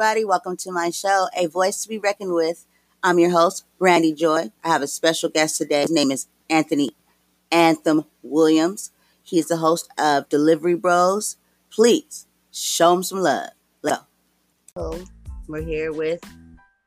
[0.00, 0.24] everybody.
[0.24, 2.66] Welcome to my show, A Voice to Be Reckoned with.
[3.02, 4.52] I'm your host, Brandy Joy.
[4.62, 5.80] I have a special guest today.
[5.80, 6.92] His name is Anthony
[7.50, 8.92] Anthem Williams.
[9.24, 11.36] He's the host of Delivery Bros.
[11.68, 13.50] Please show him some love.
[13.82, 13.96] Hello.
[14.74, 15.04] So
[15.48, 16.20] we're here with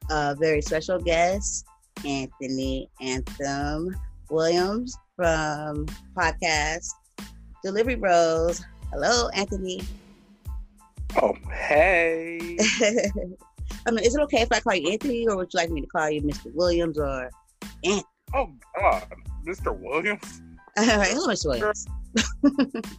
[0.10, 1.66] a very special guest,
[2.08, 3.94] Anthony Anthem
[4.30, 6.88] Williams from podcast
[7.62, 8.64] Delivery Bros.
[8.90, 9.82] Hello, Anthony.
[11.22, 12.58] Oh, hey.
[13.88, 15.82] I mean, is it okay if I call you Anthony, or would you like me
[15.82, 16.54] to call you Mr.
[16.54, 17.30] Williams or
[17.84, 18.06] Ant?
[18.34, 19.08] Oh God,
[19.46, 19.78] Mr.
[19.78, 20.42] Williams.
[20.78, 21.48] All right, hello, Mr.
[21.48, 21.86] Williams.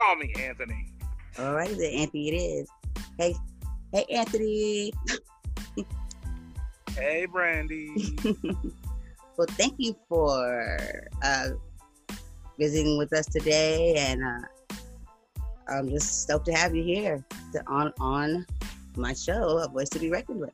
[0.00, 0.92] Call me Anthony.
[1.38, 2.68] All right, then Anthony it is.
[3.18, 3.34] Hey,
[3.92, 4.92] hey, Anthony.
[6.94, 8.18] hey, Brandy.
[9.38, 11.48] well, thank you for uh,
[12.58, 14.46] visiting with us today, and uh,
[15.68, 18.46] I'm just stoked to have you here to, on on
[18.96, 20.52] my show, A Voice to Be Reckoned with.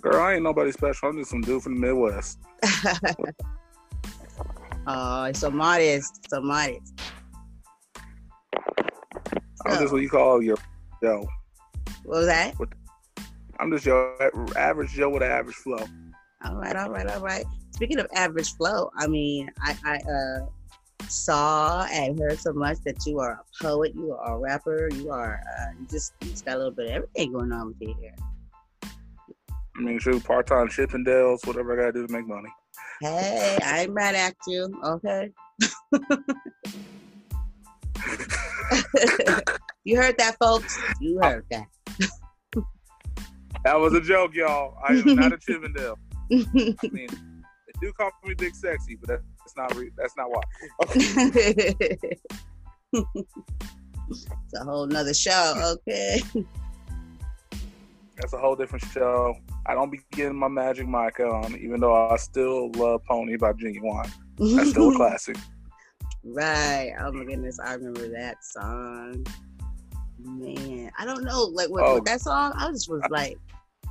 [0.00, 1.08] Girl, I ain't nobody special.
[1.08, 2.38] I'm just some dude from the Midwest.
[4.86, 7.00] oh, so modest, so modest.
[9.64, 10.56] I'm just what you call your
[11.02, 11.28] Joe.
[12.04, 12.54] What was that?
[13.60, 14.16] I'm just your
[14.56, 15.84] average Joe with an average flow.
[16.44, 17.44] All right, all right, all right.
[17.70, 20.46] Speaking of average flow, I mean, I, I uh,
[21.08, 25.10] saw and heard so much that you are a poet, you are a rapper, you
[25.10, 27.76] are uh, you just you just got a little bit of everything going on with
[27.80, 28.14] you here.
[29.76, 32.48] I mean, shoot, part time Chippendales, whatever I gotta do to make money.
[33.00, 34.72] Hey, I ain't mad at you.
[34.84, 35.30] Okay.
[39.84, 40.78] you heard that, folks.
[41.00, 41.66] You heard that.
[43.64, 44.76] that was a joke, y'all.
[44.86, 45.98] I am not a Chippendale.
[46.32, 46.36] I
[46.92, 49.22] mean, they do call me Big Sexy, but that's
[49.56, 50.42] not re- that's not why.
[54.10, 55.76] it's a whole nother show.
[55.88, 56.20] Okay.
[58.16, 59.34] That's a whole different show.
[59.66, 63.52] I don't be getting my Magic Mike on, even though I still love Pony by
[63.52, 64.10] Ginuwine.
[64.38, 65.36] That's still a classic.
[66.24, 66.92] Right.
[67.00, 69.24] Oh my goodness, I remember that song.
[70.18, 71.94] Man, I don't know, like with, Oh.
[71.96, 73.36] with that song, I just was like,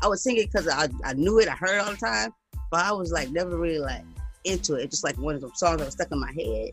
[0.01, 2.31] I would sing it because I, I knew it, I heard it all the time,
[2.71, 4.03] but I was like never really like
[4.43, 4.89] into it.
[4.89, 6.71] Just like one of those songs that was stuck in my head.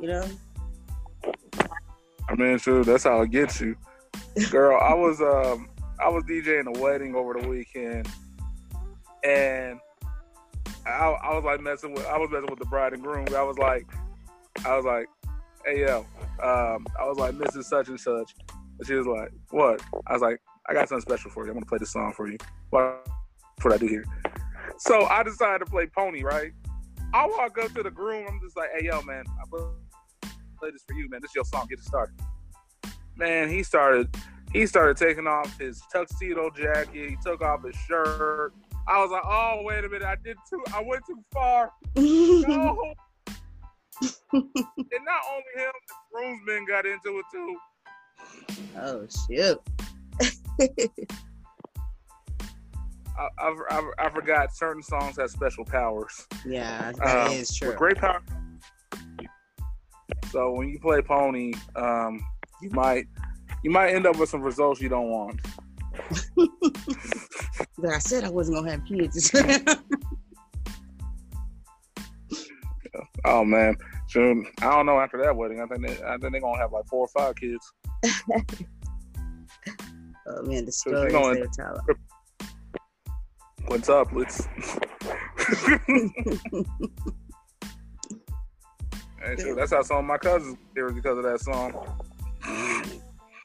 [0.00, 0.24] You know?
[2.28, 3.76] I mean, sure, that's how it gets you.
[4.50, 5.68] Girl, I was um
[6.00, 8.08] I was DJing a wedding over the weekend
[9.22, 9.78] and
[10.86, 13.26] I, I was like messing with I was messing with the bride and groom.
[13.34, 13.86] I was like
[14.64, 15.06] I was like,
[15.64, 16.06] hey yo,
[16.42, 17.64] um, I was like Mrs.
[17.64, 18.34] Such and Such.
[18.78, 19.82] And she was like, What?
[20.06, 21.50] I was like, I got something special for you.
[21.50, 22.38] I'm gonna play this song for you.
[22.70, 23.06] What
[23.62, 24.04] what I do here.
[24.78, 26.52] So I decided to play Pony, right?
[27.12, 30.82] I walk up to the groom, I'm just like, hey yo man, I play this
[30.86, 31.20] for you, man.
[31.22, 31.66] This is your song.
[31.68, 32.14] Get it started.
[33.16, 34.14] Man, he started
[34.52, 37.10] he started taking off his tuxedo jacket.
[37.10, 38.52] He took off his shirt.
[38.88, 40.62] I was like, oh wait a minute, I did too.
[40.74, 41.70] I went too far.
[41.96, 42.94] No.
[44.32, 47.56] and not only him, the groomsmen got into it too.
[48.76, 49.60] oh shoot.
[53.18, 56.26] I, I, I, forgot certain songs have special powers.
[56.44, 57.72] yeah, that Um, is true.
[57.74, 58.20] Great power.
[60.30, 62.20] So when you play Pony, um,
[62.60, 63.06] you might
[63.62, 65.40] you might end up with some results you don't want.
[67.78, 69.30] But I said I wasn't gonna have kids.
[73.24, 73.74] Oh man,
[74.08, 75.00] so I don't know.
[75.00, 77.34] After that wedding, I think they, I think they're gonna have like four or five
[77.36, 77.72] kids.
[80.26, 81.80] oh man, the stories you they it- were telling.
[83.66, 84.12] What's up?
[84.12, 84.46] Let's.
[89.24, 91.72] And so that's how some of my cousins here because of that song.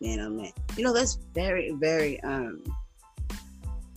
[0.01, 0.51] Man, oh man.
[0.75, 2.63] You know, that's very, very um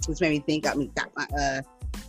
[0.07, 1.63] this made me think got me got my uh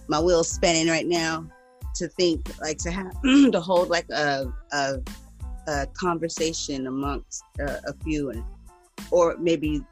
[0.07, 1.48] my wheels spinning right now
[1.95, 4.95] to think like to have to hold like a a,
[5.68, 8.44] a conversation amongst uh, a few and
[9.12, 9.83] or maybe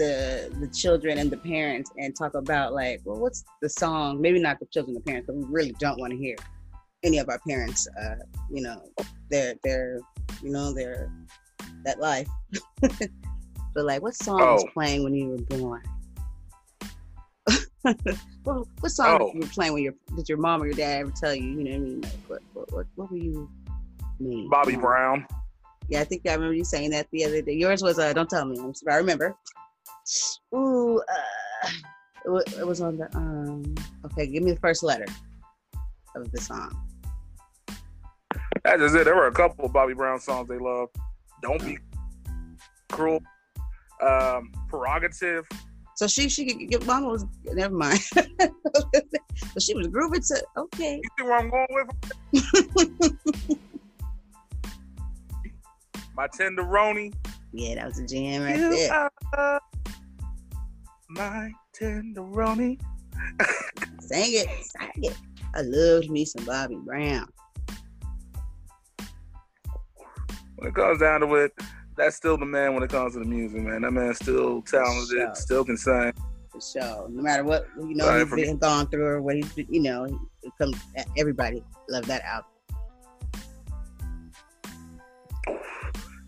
[0.00, 0.14] the
[0.62, 4.58] the children and the parents and talk about like well what's the song maybe not
[4.58, 6.36] the children the parents because we really don't want to hear
[7.08, 8.14] any of our parents uh
[8.54, 8.78] you know
[9.30, 10.00] their their
[10.42, 11.10] you know their
[11.84, 12.28] that life
[12.80, 14.70] but like what song was Oh.
[14.72, 15.82] playing when you were born
[18.44, 19.30] what, what song Oh.
[19.34, 21.64] you were playing when your did your mom or your dad ever tell you you
[21.64, 23.50] know what i mean like what what what, what were you
[24.18, 25.26] mean Bobby Um, Brown.
[25.88, 27.54] yeah, I think I remember you saying that the other day.
[27.54, 28.56] Yours was uh, "Don't Tell Me."
[28.88, 29.34] I remember.
[30.54, 31.68] Ooh, uh,
[32.24, 33.74] it, was, it was on the um.
[34.06, 35.06] Okay, give me the first letter
[36.16, 36.76] of the song.
[38.64, 39.04] That's just it.
[39.04, 40.96] There were a couple of Bobby Brown songs they loved.
[41.42, 41.78] Don't be
[42.90, 43.20] cruel.
[44.02, 45.46] um, prerogative.
[45.96, 48.00] So she she could get mama was never mind.
[48.14, 50.96] but she was grooving to okay.
[50.96, 53.58] You see where I'm going with?
[56.16, 57.12] my tenderoni.
[57.52, 59.10] Yeah, that was a jam right You there.
[59.34, 59.60] are
[61.10, 62.80] my tenderoni.
[64.00, 65.16] Sing it, sing it.
[65.54, 67.26] I loved me some Bobby Brown.
[70.56, 71.52] When it comes down to it,
[71.96, 73.82] that's still the man when it comes to the music, man.
[73.82, 75.34] That man's still talented, Sure.
[75.34, 76.12] still can sing.
[76.50, 77.08] For sure.
[77.08, 79.82] No matter what you know Right, he's been gone through or what he's been, you
[79.82, 80.76] know, it comes
[81.16, 82.50] everybody love that album.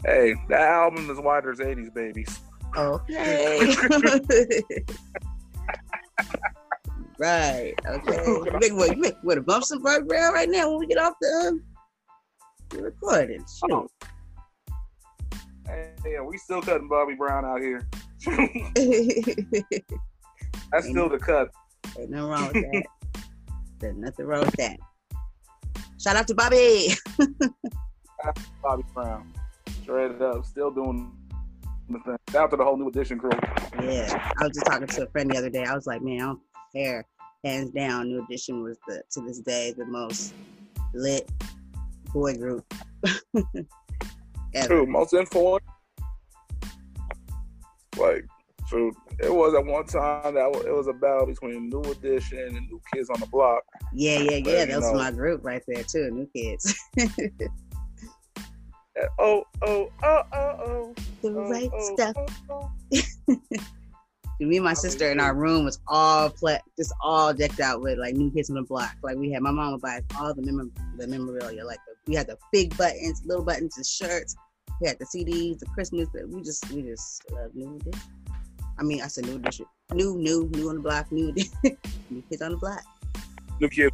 [0.04, 2.40] Hey, that album is why there's 80s babies.
[2.76, 3.74] Okay.
[7.18, 7.74] right.
[7.86, 8.24] Okay.
[8.26, 8.96] You make what?
[8.96, 9.38] You make what?
[9.38, 11.62] A bump some Bobby Brown right now when we get off the um,
[12.70, 13.40] the recording.
[13.40, 13.72] Shoot.
[13.72, 13.88] Oh.
[15.66, 17.86] Hey, yeah, we still cutting Bobby Brown out here.
[20.72, 21.48] That's still the cut.
[21.98, 22.84] Ain't nothing wrong with that.
[23.78, 24.78] There's nothing wrong with that.
[26.00, 26.94] Shout out to Bobby.
[28.62, 29.32] Bobby Brown.
[29.82, 31.12] Straight up, still doing.
[32.30, 33.30] Shout out to the whole new edition crew.
[33.82, 35.64] Yeah, I was just talking to a friend the other day.
[35.64, 36.40] I was like, man, I don't
[36.74, 37.04] care.
[37.44, 40.32] Hands down, New Edition was the to this day the most
[40.94, 41.28] lit
[42.12, 42.64] boy group
[44.54, 44.66] ever.
[44.68, 45.58] True, most influential.
[47.98, 48.24] Like,
[48.68, 48.92] true.
[49.20, 52.80] It was at one time that it was a battle between New Edition and New
[52.94, 53.62] Kids on the Block.
[53.92, 54.36] Yeah, yeah, yeah.
[54.36, 56.10] you That was know- my group right there too.
[56.10, 56.74] New kids.
[58.96, 60.94] And oh, oh, oh, oh, oh.
[61.22, 62.16] the oh, right oh, stuff.
[62.50, 63.40] oh, oh.
[64.40, 67.98] Me and my sister in our room was all pla- just all decked out with
[67.98, 68.96] like new kids on the block.
[69.00, 71.64] Like we had my mom would buy us all the mem- the memorabilia.
[71.64, 74.34] Like the, we had the big buttons, little buttons, the shirts.
[74.80, 76.08] We had the CDs, the Christmas.
[76.12, 78.02] But we just we just love new edition.
[78.78, 79.66] I mean, I said new edition.
[79.92, 81.12] New, new, new on the block.
[81.12, 81.52] New edition.
[82.10, 82.82] new kids on the block.
[83.60, 83.92] New Kid.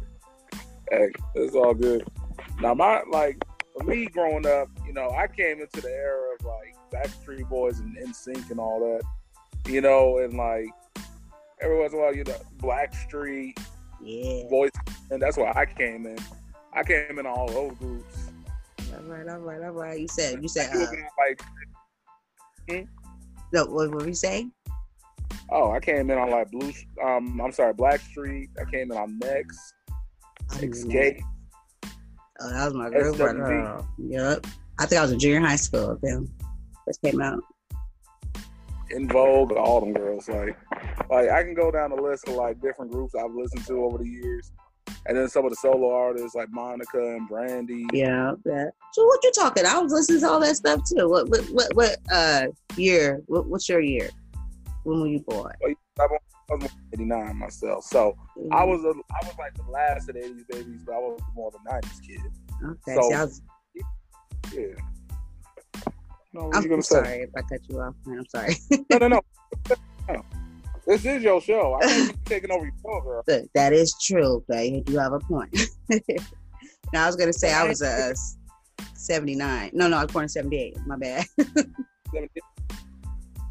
[0.89, 2.07] Hey, it's all good.
[2.59, 3.43] Now, my, like,
[3.79, 7.79] for me growing up, you know, I came into the era of, like, Backstreet Boys
[7.79, 9.03] and NSYNC and all that,
[9.71, 10.67] you know, and, like,
[11.61, 13.57] every once in a while, you know, Blackstreet,
[14.01, 14.43] Yeah.
[14.49, 14.71] Boys,
[15.11, 16.17] and that's why I came in.
[16.73, 18.29] I came in all those groups.
[18.93, 19.99] All right, all right, all right.
[19.99, 20.85] You said you said uh,
[21.17, 21.41] like,
[23.51, 23.65] no.
[23.65, 24.51] What what were you saying?
[25.51, 26.71] oh, I came in on like Blue,
[27.03, 28.49] um, I'm sorry, Blackstreet.
[28.59, 29.73] I came in on Next,
[30.49, 30.95] I don't even know.
[30.95, 31.21] Xscape.
[32.41, 33.19] Oh, that was my group.
[33.19, 33.79] right there.
[33.97, 34.47] Yep.
[34.79, 35.97] I think I was in junior high school.
[36.01, 36.29] Them
[36.85, 37.43] first came out.
[38.91, 40.27] En Vogue, all them girls.
[40.29, 40.57] Like,
[41.09, 43.97] like I can go down the list of like different groups I've listened to over
[43.97, 44.51] the years,
[45.05, 47.85] and then some of the solo artists like Monica and Brandy.
[47.93, 48.71] Yeah, that.
[48.93, 49.65] So what you talking?
[49.65, 51.09] I was listening to all that stuff too.
[51.09, 52.47] What what what, what uh
[52.77, 53.21] year?
[53.27, 54.09] What, what's your year?
[54.83, 55.53] When were you born?
[56.51, 58.15] I was '89 myself, so
[58.51, 61.19] I was a, I was like the last of the '80s babies, but I was
[61.35, 62.19] more of a '90s kid.
[62.65, 62.95] okay.
[62.95, 63.41] so- was,
[64.53, 64.63] Yeah.
[66.33, 66.95] No, I'm, I'm say?
[66.95, 67.95] sorry if I cut you off.
[68.05, 68.55] Man, I'm sorry.
[68.91, 69.21] No, no, no.
[70.07, 70.25] No.
[70.87, 71.77] This is your show.
[71.79, 73.23] I can't be taking over your show, girl.
[73.27, 74.89] But that is true, babe.
[74.89, 75.55] You have a point.
[76.91, 78.13] now I was gonna say I was a uh,
[78.95, 79.69] 79.
[79.73, 80.77] No, no, I was born in 78.
[80.87, 81.25] My bad.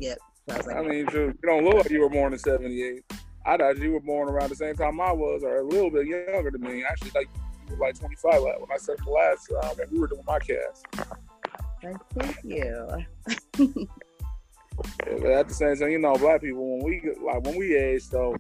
[0.01, 0.15] So
[0.51, 3.05] I was like, I mean, you you don't look like you were born in '78.
[3.47, 6.07] I thought you were born around the same time I was, or a little bit
[6.07, 6.85] younger than me.
[6.85, 7.29] Actually, like
[7.69, 10.25] you were like 25 like, when I said the last uh, that we were doing
[10.27, 10.87] my cast.
[12.15, 13.07] thank you.
[13.57, 13.67] Yeah,
[15.21, 18.03] but at the same time, you know, black people when we like when we age,
[18.03, 18.37] so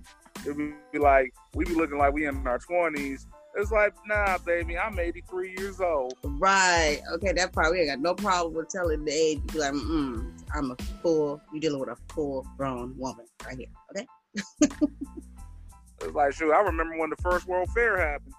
[0.46, 3.26] it would be like we be looking like we in our 20s.
[3.58, 6.14] It's like, nah, baby, I'm 83 years old.
[6.22, 7.00] Right.
[7.14, 9.40] Okay, that part we ain't got no problem with telling the age.
[9.52, 11.40] You like, mm, I'm a full.
[11.52, 13.66] You dealing with a full grown woman right here.
[13.90, 14.06] Okay.
[16.00, 18.34] It's like, shoot, I remember when the first World Fair happened.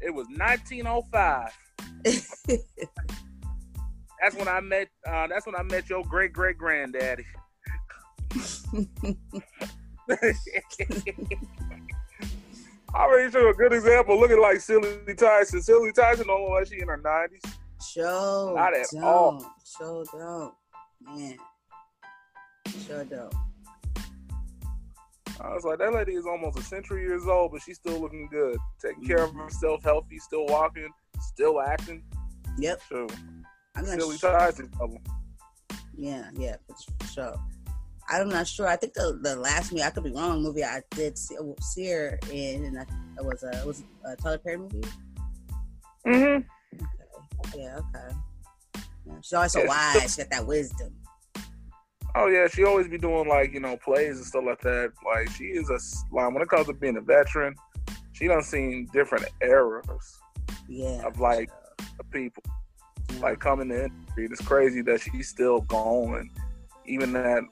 [0.00, 1.50] It was 1905.
[4.22, 4.88] That's when I met.
[5.06, 7.26] Uh, that's when I met your great great granddaddy.
[12.94, 14.18] I already show a good example.
[14.18, 15.62] Look at like Cicely Tyson.
[15.62, 17.42] Cicely Tyson don't look like she in her nineties.
[17.92, 19.02] Show Not at don't.
[19.02, 19.54] all.
[19.78, 20.54] Show don't.
[21.00, 21.36] Man.
[22.86, 23.34] Sure don't.
[25.40, 28.28] I was like, that lady is almost a century years old, but she's still looking
[28.30, 29.40] good, taking care of mm-hmm.
[29.40, 30.88] herself, healthy, still walking,
[31.20, 32.04] still acting.
[32.58, 32.80] Yep.
[32.88, 33.08] So
[33.74, 34.30] I'm not Cicely sure.
[34.30, 34.70] Tyson.
[35.96, 37.34] Yeah, yeah, for sure.
[38.08, 38.68] I'm not sure.
[38.68, 41.86] I think the, the last movie I could be wrong movie I did see, see
[41.88, 44.82] her in, and I, it was a it was a Tyler Perry movie.
[46.06, 46.42] Mm-hmm.
[47.46, 47.62] Okay.
[47.62, 47.78] Yeah.
[47.78, 48.16] Okay.
[49.06, 49.14] Yeah.
[49.22, 50.14] She's always so Yeah, wise.
[50.14, 50.94] She got that wisdom.
[52.16, 54.92] Oh yeah, she always be doing like you know plays and stuff like that.
[55.04, 55.78] Like she is a
[56.14, 57.54] like when it comes to being a veteran,
[58.12, 60.20] she done seen different eras.
[60.68, 61.06] Yeah.
[61.06, 61.50] Of like
[61.98, 62.42] of people
[63.12, 63.20] yeah.
[63.20, 63.90] like coming in.
[64.16, 66.30] It's crazy that she's still going,
[66.86, 67.42] even at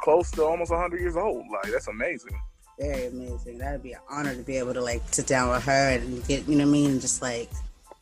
[0.00, 1.44] close to almost 100 years old.
[1.50, 2.38] Like that's amazing.
[2.78, 3.58] Very amazing.
[3.58, 6.46] That'd be an honor to be able to like sit down with her and get
[6.48, 7.50] you know what I mean, and just like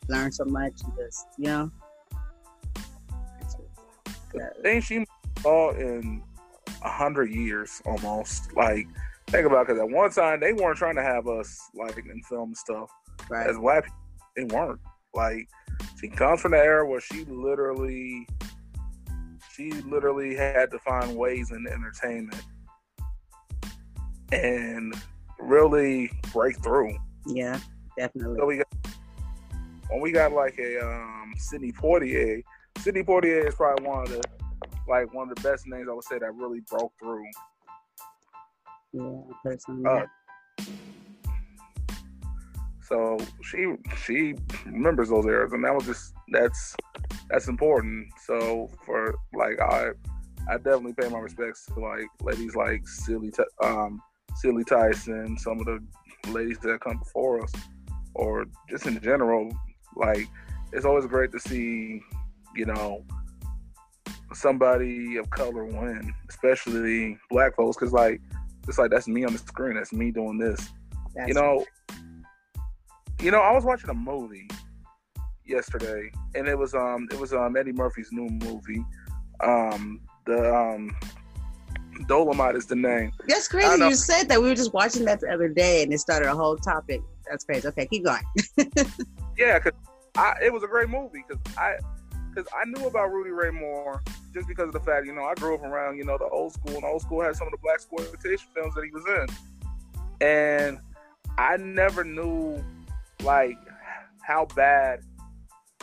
[0.07, 1.71] learn so much and just you know.
[4.33, 5.05] The thing she
[5.41, 6.21] saw in
[6.81, 8.53] a hundred years almost.
[8.55, 8.87] Like
[9.27, 12.53] think about because at one time they weren't trying to have us like in film
[12.53, 12.89] stuff
[13.29, 13.49] right.
[13.49, 13.89] as black.
[14.35, 14.79] They weren't
[15.13, 15.47] like
[15.99, 18.27] she comes from the era where she literally
[19.55, 22.41] she literally had to find ways in entertainment
[24.31, 24.93] and
[25.39, 26.95] really break through.
[27.25, 27.59] Yeah,
[27.97, 28.37] definitely.
[28.39, 28.67] So we got
[29.89, 32.43] when we got like a um Sidney Poitier.
[32.79, 34.21] Sidney Poitier is probably one of the
[34.87, 37.25] like one of the best names I would say that really broke through.
[38.93, 39.83] Yeah, personally.
[39.85, 40.05] Uh,
[42.81, 44.35] so she she
[44.65, 46.75] remembers those eras, and that was just that's
[47.29, 48.07] that's important.
[48.25, 49.89] So for like I
[50.49, 53.31] I definitely pay my respects to like ladies like Cicely
[53.63, 54.01] um
[54.35, 55.79] Cicely Tyson, some of the
[56.29, 57.51] ladies that come before us,
[58.13, 59.51] or just in general.
[59.95, 60.27] Like
[60.73, 62.01] it's always great to see
[62.55, 63.03] you know
[64.33, 68.21] somebody of color win, especially black folks, because like
[68.67, 70.69] it's like that's me on the screen, that's me doing this.
[71.15, 71.65] That's you know,
[73.21, 74.47] you know, I was watching a movie
[75.45, 78.83] yesterday, and it was um it was um Eddie Murphy's new movie,
[79.43, 80.95] um the um
[82.07, 83.11] Dolomite is the name.
[83.27, 83.83] That's crazy.
[83.83, 86.35] You said that we were just watching that the other day, and it started a
[86.35, 87.01] whole topic.
[87.29, 87.67] That's crazy.
[87.67, 88.23] Okay, keep going.
[89.37, 89.73] yeah, cause
[90.17, 91.75] I, it was a great movie because I
[92.33, 95.33] because I knew about Rudy Ray Moore just because of the fact, you know, I
[95.35, 97.57] grew up around, you know, the old school, and old school had some of the
[97.57, 100.79] blaxploitation films that he was in, and
[101.37, 102.63] I never knew
[103.23, 103.57] like
[104.21, 105.01] how bad,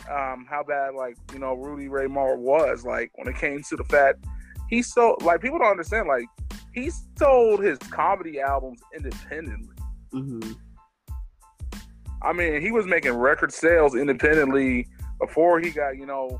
[0.09, 3.75] um, how bad like you know Rudy Ray Moore was like when it came to
[3.75, 4.25] the fact
[4.69, 6.25] he sold like people don't understand like
[6.73, 9.75] he sold his comedy albums independently.
[10.13, 10.53] Mm-hmm.
[12.21, 14.87] I mean, he was making record sales independently
[15.19, 16.39] before he got, you know,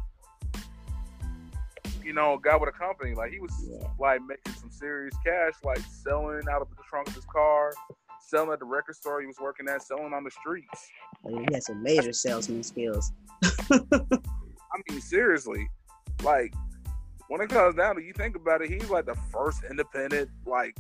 [2.04, 3.14] you know, got with a company.
[3.14, 3.88] Like he was yeah.
[4.00, 7.74] like making some serious cash, like selling out of the trunk of his car,
[8.24, 10.90] selling at the record store he was working at, selling on the streets.
[11.28, 13.12] He had some major salesman skills.
[13.72, 15.70] I mean, seriously,
[16.24, 16.54] like
[17.28, 20.78] when it comes down to you think about it, he's like the first independent like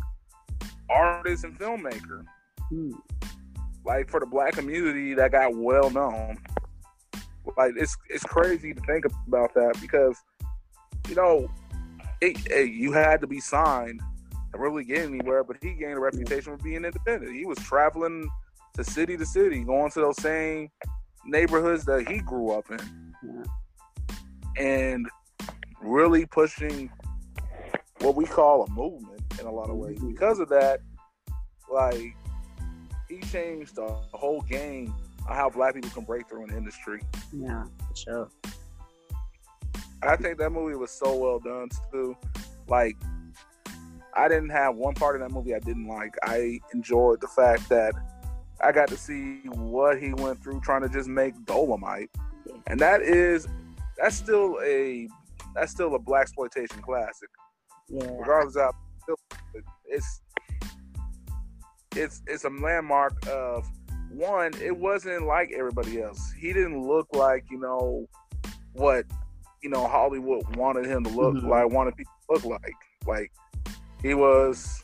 [0.89, 2.25] artist and filmmaker.
[2.69, 2.91] Hmm.
[3.85, 6.37] Like for the black community that got well known
[7.57, 10.17] like it's it's crazy to think about that because
[11.07, 11.49] you know
[12.21, 14.01] it, it, you had to be signed
[14.59, 17.35] really get anywhere, but he gained a reputation for being independent.
[17.35, 18.29] He was traveling
[18.75, 20.69] to city to city, going to those same
[21.25, 23.45] neighborhoods that he grew up in,
[24.57, 25.07] and
[25.81, 26.89] really pushing
[28.01, 29.99] what we call a movement in a lot of ways.
[30.01, 30.79] Because of that,
[31.71, 32.15] like
[33.09, 34.93] he changed the whole game
[35.27, 37.01] on how black people can break through an industry.
[37.31, 38.29] Yeah, for sure.
[40.01, 42.17] I think that movie was so well done too.
[42.67, 42.97] Like,
[44.15, 46.15] I didn't have one part of that movie I didn't like.
[46.23, 47.93] I enjoyed the fact that
[48.61, 52.09] I got to see what he went through trying to just make Dolomite,
[52.67, 53.47] and that is
[53.97, 55.07] that's still a
[55.55, 57.29] that's still a blaxploitation classic.
[57.89, 58.07] Yeah.
[58.19, 58.73] Regardless of
[59.85, 60.21] it's
[61.95, 63.69] it's it's a landmark of
[64.13, 66.33] one, it wasn't like everybody else.
[66.39, 68.07] He didn't look like, you know,
[68.73, 69.05] what,
[69.61, 71.49] you know, Hollywood wanted him to look mm-hmm.
[71.49, 72.75] like, wanted people to look like.
[73.05, 73.31] Like
[74.03, 74.83] he was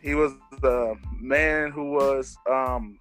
[0.00, 2.98] he was the man who was um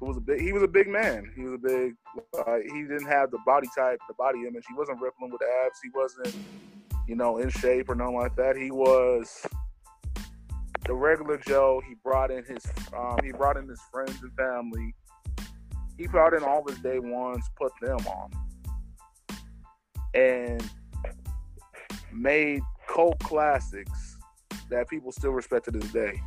[0.00, 1.30] who was a big he was a big man.
[1.36, 1.94] He was a big
[2.38, 4.64] uh, he didn't have the body type, the body image.
[4.66, 5.78] He wasn't rippling with abs.
[5.82, 6.34] He wasn't,
[7.06, 8.56] you know, in shape or nothing like that.
[8.56, 9.46] He was
[10.86, 12.64] the regular Joe, he brought in his
[12.96, 14.94] um, he brought in his friends and family.
[15.98, 18.30] He brought in all his day ones, put them on,
[20.14, 20.62] and
[22.12, 24.07] made cult classics
[24.70, 26.20] that people still respect to this day.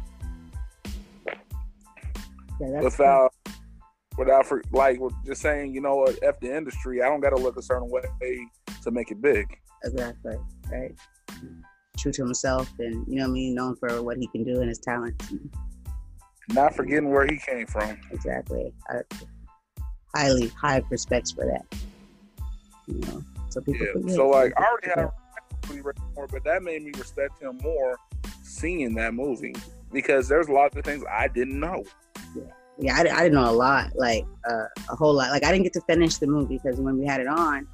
[2.60, 3.34] Yeah, without,
[4.18, 7.02] without for, like just saying, you know what, f the industry.
[7.02, 8.02] I don't got to look a certain way
[8.84, 9.48] to make it big.
[9.84, 10.36] Exactly.
[10.72, 10.96] Right
[12.02, 14.70] true to himself and you know I mean, known for what he can do and
[14.70, 15.22] his talent.
[16.50, 17.98] Not forgetting where he came from.
[18.12, 18.74] Exactly.
[18.90, 19.02] I,
[20.16, 21.80] highly high respects for that.
[22.88, 23.88] You know, so people.
[24.06, 24.16] Yeah.
[24.16, 25.12] So like, I already had
[26.16, 27.98] more, but that made me respect him more
[28.52, 29.56] seeing that movie
[29.92, 31.84] because there's a lot of things I didn't know.
[32.36, 32.44] Yeah,
[32.80, 35.30] yeah, I, I didn't know a lot, like uh, a whole lot.
[35.32, 37.68] Like I didn't get to finish the movie because when we had it on,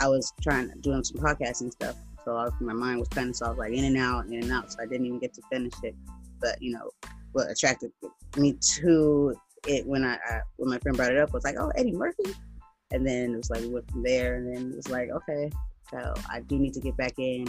[0.00, 3.36] I was trying to doing some podcasting stuff, so was, my mind was kind of
[3.36, 5.34] so I was like in and out, in and out, so I didn't even get
[5.34, 5.94] to finish it.
[6.40, 6.90] But you know,
[7.32, 7.92] what attracted
[8.36, 9.34] me to
[9.66, 12.34] it when I, I when my friend brought it up was like, oh, Eddie Murphy,
[12.90, 15.50] and then it was like we went from there, and then it was like, okay,
[15.90, 17.46] so I do need to get back in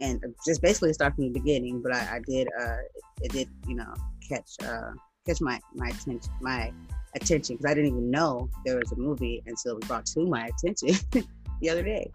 [0.00, 1.82] and just basically start from the beginning.
[1.82, 2.76] But I, I did, uh,
[3.22, 3.92] it did, you know,
[4.28, 4.92] catch uh,
[5.26, 6.72] catch my my attention my
[7.14, 10.26] attention because I didn't even know there was a movie until it was brought to
[10.26, 10.98] my attention
[11.60, 12.10] the other day.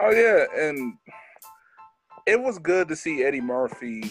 [0.00, 0.94] Oh yeah, and
[2.26, 4.10] it was good to see Eddie Murphy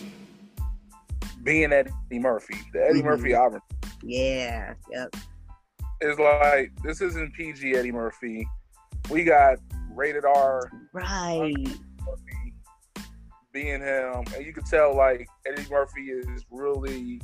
[1.44, 3.08] being Eddie Murphy, the Eddie mm-hmm.
[3.08, 3.50] Murphy I
[4.02, 5.14] Yeah, yep.
[6.02, 8.48] It's like this isn't PG Eddie Murphy.
[9.10, 9.58] We got
[9.92, 10.72] rated R.
[10.94, 11.68] Right.
[13.52, 17.22] Being him, and you could tell like Eddie Murphy is really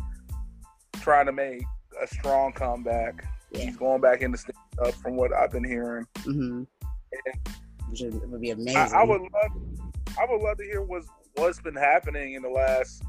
[1.01, 1.63] trying to make
[2.01, 3.25] a strong comeback.
[3.51, 3.65] Yeah.
[3.65, 6.05] He's going back into stand up from what I've been hearing.
[6.19, 6.63] Mm-hmm.
[7.89, 8.77] Which would be amazing.
[8.77, 9.51] I, I, would love,
[10.19, 13.01] I would love to hear what's what's been happening in the last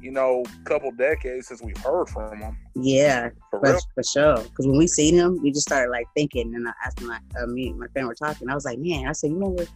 [0.00, 2.56] you know, couple decades since we've heard from him.
[2.74, 4.36] Yeah, for, for, for sure.
[4.36, 7.46] Because when we seen him, we just started like thinking, and I asked my uh,
[7.46, 8.48] me my friend were talking.
[8.48, 9.66] I was like, man, I said, you remember?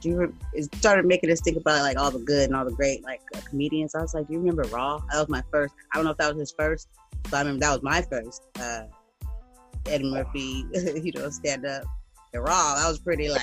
[0.00, 2.72] Do you it started making us think about like all the good and all the
[2.72, 3.94] great like uh, comedians.
[3.94, 4.98] I was like, do you remember Raw?
[5.10, 5.74] That was my first.
[5.92, 6.88] I don't know if that was his first,
[7.24, 8.46] but I remember that was my first.
[8.58, 8.84] Uh,
[9.86, 11.84] Eddie Murphy, you know, stand up.
[12.32, 13.42] The Raw, that was pretty like.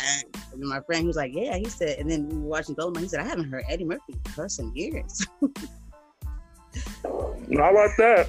[0.54, 2.00] And my friend, he was like, yeah, he said.
[2.00, 3.04] And then we were watching Dolomite.
[3.04, 5.28] He said, I haven't heard Eddie Murphy cuss in years.
[7.04, 8.28] How about that?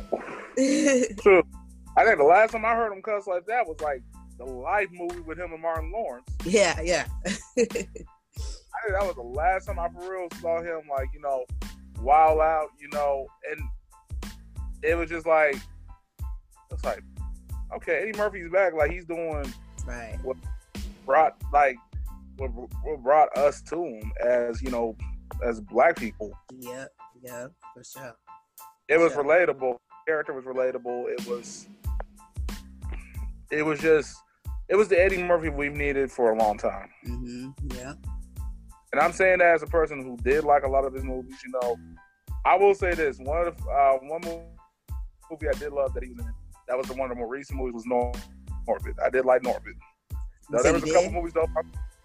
[1.20, 1.42] True.
[1.96, 4.02] I think the last time I heard him cuss like that was like
[4.38, 6.26] the Life movie with him and Martin Lawrence.
[6.44, 7.06] Yeah, yeah.
[8.78, 11.44] I think that was the last time I for real saw him like you know
[12.00, 13.60] wild out, you know, and
[14.82, 15.56] it was just like
[16.70, 17.02] it's like
[17.74, 19.52] okay, Eddie Murphy's back, like he's doing
[19.86, 20.36] right what
[21.06, 21.76] brought like
[22.36, 24.96] what, what brought us to him as you know
[25.44, 26.32] as black people.
[26.58, 26.86] Yeah,
[27.22, 28.16] yeah, for sure.
[28.88, 29.18] It was yeah.
[29.18, 29.76] relatable.
[30.06, 31.10] Character was relatable.
[31.10, 31.68] It was.
[33.50, 34.16] It was just.
[34.68, 36.90] It was the Eddie Murphy we've needed for a long time.
[37.06, 37.50] Mm-hmm.
[37.74, 37.94] Yeah.
[38.92, 41.36] And I'm saying that as a person who did like a lot of his movies.
[41.44, 41.76] You know,
[42.44, 44.22] I will say this: one of the, uh, one
[45.30, 46.32] movie I did love that he was in.
[46.68, 48.94] That was the one of the more recent movies was Norbit.
[49.04, 49.74] I did like Norbit.
[50.50, 50.94] Now, there was a did?
[50.94, 51.48] couple movies though.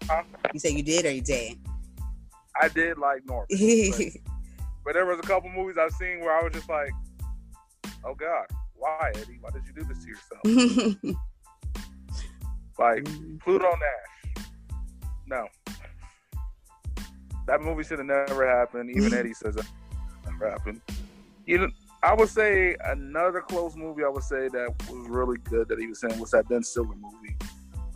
[0.04, 0.22] Huh?
[0.52, 1.58] You say you did or you did?
[2.60, 4.16] I did like Norbit.
[4.84, 6.90] But there was a couple movies I've seen where I was just like,
[8.04, 9.38] "Oh God, why, Eddie?
[9.40, 11.16] Why did you do this to yourself?"
[12.78, 13.04] like
[13.40, 14.44] Pluto Nash.
[15.26, 15.48] No,
[17.46, 18.90] that movie should have never happened.
[18.90, 19.66] Even Eddie says that
[20.30, 20.80] never happened.
[21.46, 21.68] You know,
[22.02, 24.04] I would say another close movie.
[24.04, 26.94] I would say that was really good that he was saying was that Ben Stiller
[26.94, 27.36] movie,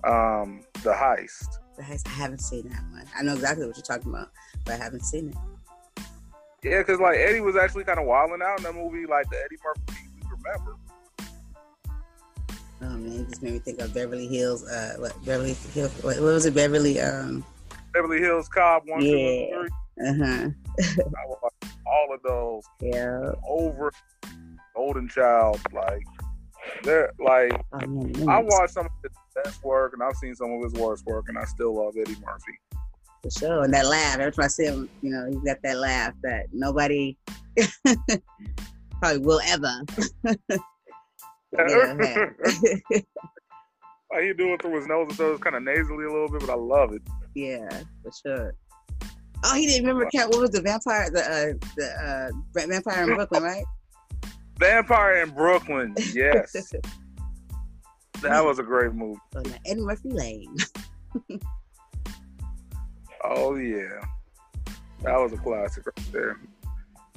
[0.04, 1.58] um, The Heist.
[1.76, 2.06] The Heist.
[2.06, 3.04] I haven't seen that one.
[3.16, 4.30] I know exactly what you're talking about,
[4.64, 5.36] but I haven't seen it.
[6.62, 9.36] Yeah, because like Eddie was actually kind of wilding out in that movie, like the
[9.36, 10.76] Eddie Murphy we remember.
[12.80, 14.66] Oh man, just made me think of Beverly Hills.
[14.66, 15.92] Uh, what Beverly Hills?
[16.02, 16.54] What, what was it?
[16.54, 17.00] Beverly.
[17.00, 17.44] Um.
[17.92, 19.10] Beverly Hills Cop one, yeah.
[19.10, 20.06] two, three.
[20.06, 20.48] Uh huh.
[21.02, 22.62] I watched all of those.
[22.80, 23.32] Yeah.
[23.46, 23.92] Over
[24.74, 26.04] Golden Child, like
[26.82, 30.62] they're like oh, I watched some of his best work and I've seen some of
[30.62, 32.58] his worst work, and I still love Eddie Murphy
[33.22, 33.64] for sure.
[33.64, 36.46] And that laugh, every time I see him, you know, he's got that laugh that
[36.52, 37.16] nobody
[39.00, 39.82] probably will ever.
[44.12, 46.40] How you do it through his nose, so it's kind of nasally a little bit,
[46.40, 47.02] but I love it.
[47.38, 47.68] Yeah,
[48.02, 48.54] for sure.
[49.44, 50.28] Oh, he didn't remember Cat.
[50.28, 51.08] What was the vampire?
[51.08, 53.64] The uh, the uh, vampire in Brooklyn, right?
[54.58, 55.94] Vampire in Brooklyn.
[56.12, 56.52] Yes,
[58.22, 59.20] that was a great movie.
[59.34, 60.56] Now Eddie Murphy Lane.
[63.24, 64.00] Oh yeah,
[65.02, 66.38] that was a classic right there.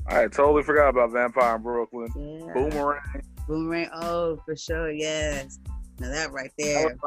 [0.08, 2.12] I totally forgot about Vampire in Brooklyn.
[2.16, 2.54] Yeah.
[2.54, 3.22] Boomerang.
[3.48, 3.90] Boomerang.
[3.94, 4.92] Oh, for sure.
[4.92, 5.60] Yes.
[6.00, 6.98] Now that right there.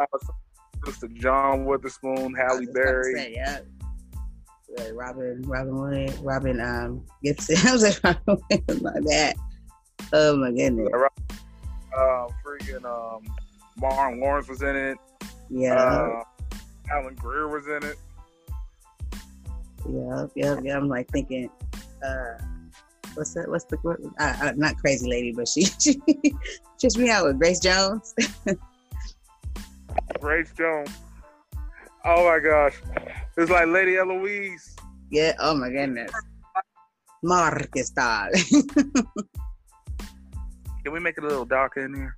[0.85, 1.12] Mr.
[1.14, 3.14] John Witherspoon, Halle Berry.
[3.14, 3.61] Say, yeah.
[4.77, 4.90] yeah.
[4.92, 7.57] Robin, Robin Williams, Robin um, Gibson.
[7.68, 9.37] I was like, Robin Williams, my bad.
[10.12, 10.88] Oh my goodness.
[11.97, 13.23] Uh, freaking um,
[13.77, 14.99] Martin Lawrence was in it.
[15.49, 15.75] Yeah.
[15.75, 16.23] Uh,
[16.90, 17.97] Alan Grier was in it.
[19.88, 20.77] Yeah, yeah, yeah.
[20.77, 21.51] I'm like thinking,
[22.05, 22.38] uh,
[23.14, 23.49] what's that?
[23.49, 26.01] What's the what, uh, uh, not crazy lady, but she she
[26.81, 28.14] just me out with Grace Jones.
[30.20, 30.90] Grace Jones.
[32.04, 32.80] Oh my gosh,
[33.37, 34.76] it's like Lady Eloise.
[35.11, 35.33] Yeah.
[35.38, 36.12] Oh my goodness.
[37.22, 38.28] Marcus Dahl.
[40.85, 42.16] Can we make it a little darker in here?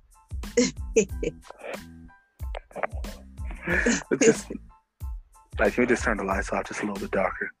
[4.21, 4.51] Just
[5.59, 7.51] like, can we just turn the lights off just a little bit darker?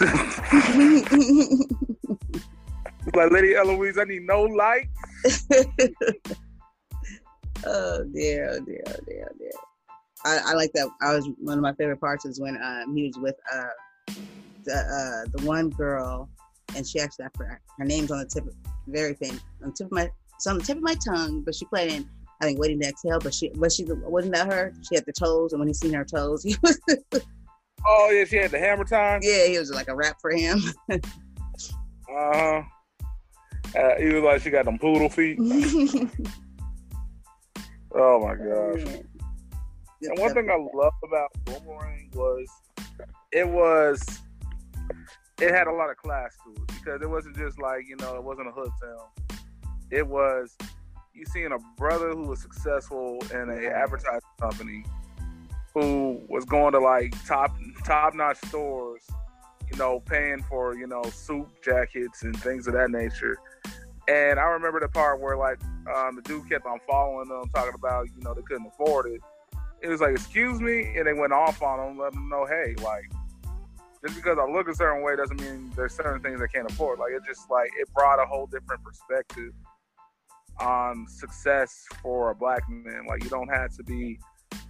[3.14, 4.88] like Lady Eloise, I need no light.
[7.66, 9.50] oh dear, oh dear, oh dear, oh dear.
[10.24, 10.88] I, I like that.
[11.02, 14.14] I was one of my favorite parts is when um, he was with uh,
[14.64, 16.28] the uh, the one girl,
[16.76, 18.54] and she actually I forgot her name's on the tip, of,
[18.86, 21.54] very famous on the tip of my, it's on the tip of my tongue, but
[21.54, 22.08] she played in
[22.40, 23.20] I think Waiting to Exhale.
[23.20, 24.72] But she, was she wasn't that her?
[24.88, 26.78] She had the toes, and when he seen her toes, he was.
[27.86, 29.20] oh yeah, she had the hammer time.
[29.22, 30.60] Yeah, he was like a rap for him.
[30.90, 32.62] uh-huh.
[33.76, 35.38] Uh He was like she got them poodle feet.
[37.94, 39.02] oh my gosh.
[40.02, 42.48] And one thing I love about Boomerang was
[43.32, 44.20] it was
[45.40, 48.16] it had a lot of class to it because it wasn't just like you know
[48.16, 49.38] it wasn't a hood town.
[49.90, 50.56] It was
[51.14, 54.84] you seeing a brother who was successful in a advertising company
[55.72, 59.02] who was going to like top top notch stores,
[59.70, 63.38] you know, paying for you know suit jackets and things of that nature.
[64.08, 65.58] And I remember the part where like
[65.94, 69.20] um, the dude kept on following them, talking about you know they couldn't afford it.
[69.82, 72.74] It was like, excuse me, and they went off on them, letting them know, hey,
[72.82, 73.10] like
[74.04, 76.98] just because I look a certain way doesn't mean there's certain things I can't afford.
[76.98, 79.52] Like it just like it brought a whole different perspective
[80.60, 83.06] on success for a black man.
[83.08, 84.18] Like you don't have to be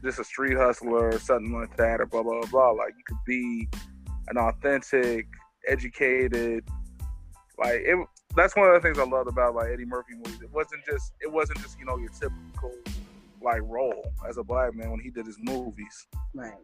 [0.03, 2.71] just a street hustler or something like that or blah blah blah.
[2.71, 3.69] Like you could be
[4.29, 5.27] an authentic,
[5.67, 6.65] educated,
[7.59, 7.99] like it.
[8.37, 10.43] That's one of the things I loved about like Eddie Murphy movies.
[10.43, 12.73] It wasn't just it wasn't just you know your typical
[13.41, 16.07] like role as a black man when he did his movies.
[16.35, 16.55] Right.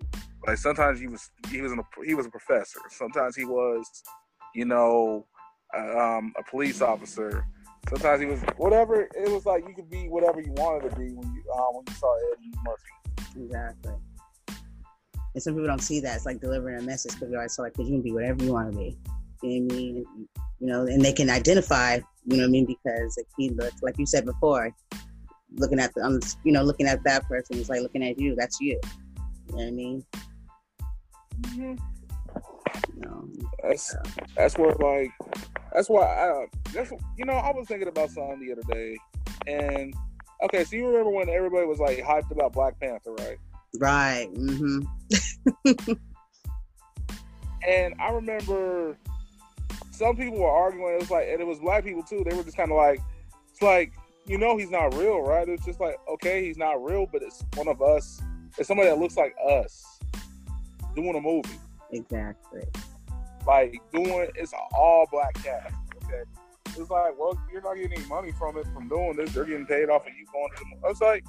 [0.46, 2.80] Like sometimes he was he was a he was a professor.
[2.88, 3.86] Sometimes he was,
[4.54, 5.26] you know,
[5.76, 7.44] um, a police officer.
[7.88, 9.08] Sometimes he was whatever.
[9.14, 11.84] It was like you could be whatever you wanted to be when you uh, when
[11.86, 13.44] you saw Eddie Murphy.
[13.44, 13.94] Exactly.
[15.34, 16.16] And some people don't see that.
[16.16, 18.52] It's like delivering a message because you're always feel like you can be whatever you
[18.52, 18.96] want to be.
[19.42, 20.04] You know what I mean?
[20.60, 22.00] You know, and they can identify.
[22.26, 22.66] You know what I mean?
[22.66, 24.74] Because if he looks like you said before,
[25.56, 28.34] looking at the, um, you know, looking at that person is like looking at you.
[28.36, 28.78] That's you.
[29.48, 30.04] You know what I mean?
[31.40, 31.74] Mm-hmm.
[32.96, 33.28] No.
[33.62, 33.96] That's
[34.36, 35.10] that's what like
[35.72, 38.96] that's why I that's you know I was thinking about something the other day,
[39.46, 39.94] and
[40.44, 43.38] okay, so you remember when everybody was like hyped about Black Panther, right?
[43.78, 44.28] Right.
[44.34, 44.82] Mm-hmm.
[47.66, 48.96] and I remember
[50.00, 50.94] some people were arguing.
[50.94, 52.24] It was like, and it was black people too.
[52.26, 53.00] They were just kind of like,
[53.50, 53.92] it's like
[54.26, 55.46] you know he's not real, right?
[55.46, 58.20] It's just like okay, he's not real, but it's one of us.
[58.56, 59.84] It's somebody that looks like us
[60.96, 61.60] doing a movie.
[61.92, 62.64] Exactly.
[63.46, 65.74] Like doing it's all black cast.
[66.04, 66.22] Okay.
[66.78, 69.32] It's like, well, you're not getting any money from it from doing this.
[69.32, 71.24] They're getting paid off of you going to the It's like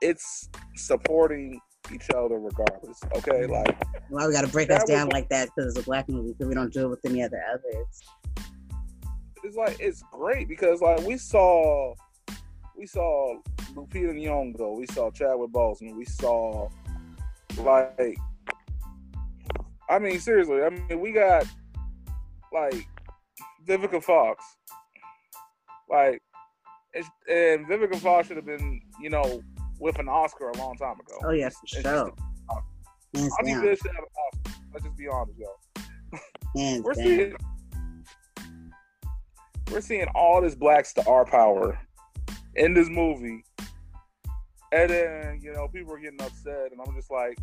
[0.00, 1.60] it's supporting
[1.92, 3.00] each other regardless.
[3.16, 3.76] Okay, like
[4.08, 6.32] why we got to break us down was, like that because it's a black movie
[6.32, 8.02] because we don't do it with any other others.
[9.44, 11.94] It's like it's great because like we saw,
[12.76, 13.36] we saw
[13.74, 16.68] Lupita Nyong'o, we saw Chadwick Boseman, we saw
[17.58, 18.16] like
[19.88, 20.62] I mean, seriously.
[20.62, 21.46] I mean, we got
[22.52, 22.86] like
[23.66, 24.44] Vivica Fox,
[25.88, 26.22] like,
[26.94, 29.42] and Vivica Fox should have been, you know,
[29.78, 31.18] with an Oscar a long time ago.
[31.24, 32.12] Oh yes, for sure.
[33.14, 34.04] Hands I mean, this have an
[34.48, 34.60] Oscar.
[34.72, 36.20] Let's just be honest, yo.
[36.56, 37.04] Hands we're down.
[37.04, 37.36] seeing
[39.70, 41.78] we're seeing all this black star power
[42.54, 43.44] in this movie,
[44.72, 47.38] and then you know people are getting upset, and I'm just like,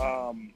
[0.00, 0.52] um,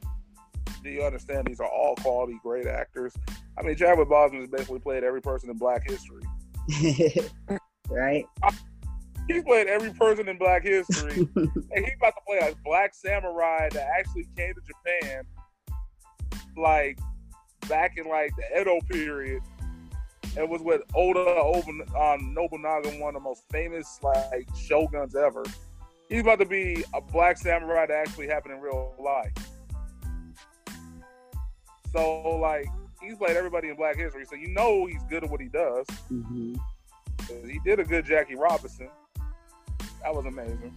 [0.83, 3.15] do you understand these are all quality great actors?
[3.59, 6.23] I mean, Chadwick Boseman has basically played every person in Black history.
[7.89, 8.25] right?
[9.29, 13.69] He's played every person in Black history, and he's about to play a black samurai
[13.71, 15.23] that actually came to Japan,
[16.57, 16.99] like
[17.69, 19.43] back in like the Edo period,
[20.37, 21.41] and was with Oda
[21.97, 25.45] um, Nobunaga, one of the most famous like shoguns ever.
[26.09, 29.33] He's about to be a black samurai that actually happened in real life.
[31.93, 32.67] So like
[33.01, 35.87] he's played everybody in Black History, so you know he's good at what he does.
[36.11, 36.55] Mm-hmm.
[37.49, 38.89] He did a good Jackie Robinson.
[40.03, 40.77] That was amazing.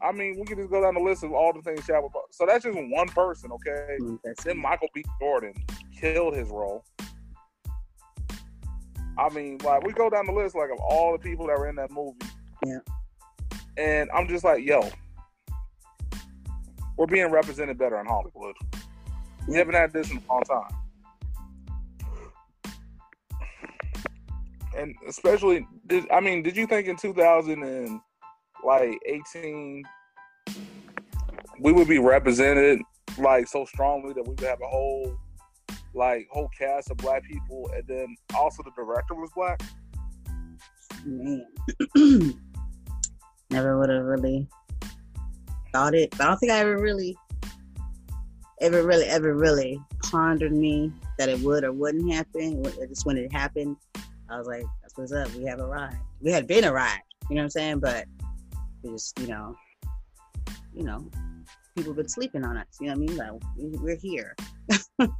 [0.00, 2.12] I mean, we can just go down the list of all the things Chadwick.
[2.30, 3.96] So that's just one person, okay?
[4.00, 4.30] Mm-hmm.
[4.44, 5.04] Then Michael B.
[5.20, 5.54] Jordan
[5.98, 6.84] killed his role.
[9.18, 11.68] I mean, like we go down the list like of all the people that were
[11.68, 12.18] in that movie.
[12.64, 12.78] Yeah.
[13.76, 14.88] And I'm just like, yo,
[16.96, 18.54] we're being represented better in Hollywood.
[19.48, 20.78] We haven't had this in a long time.
[24.78, 28.00] And especially, did I mean, did you think in 2000 and
[28.64, 29.84] like 18
[31.60, 32.80] we would be represented
[33.18, 35.18] like so strongly that we would have a whole
[35.94, 39.60] like whole cast of black people, and then also the director was black.
[43.50, 44.46] Never would have really
[45.72, 46.10] thought it.
[46.12, 47.16] But I don't think I ever really,
[48.60, 52.62] ever really, ever really pondered me that it would or wouldn't happen.
[52.88, 53.76] Just when it happened,
[54.30, 55.32] I was like, "That's what's up.
[55.34, 55.96] We have arrived.
[56.20, 57.80] We had been arrived." You know what I'm saying?
[57.80, 58.06] But
[58.82, 59.54] we just, you know,
[60.74, 61.10] you know,
[61.76, 62.66] people been sleeping on us.
[62.80, 63.16] You know what I mean?
[63.16, 64.36] Like we're here.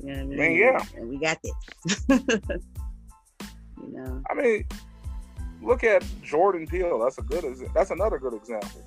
[0.00, 0.56] You know what I mean?
[0.56, 0.84] Yeah.
[0.96, 2.08] And we got this.
[3.82, 4.22] you know.
[4.30, 4.64] I mean,
[5.62, 6.98] look at Jordan Peele.
[6.98, 7.44] That's a good.
[7.74, 8.82] That's another good example.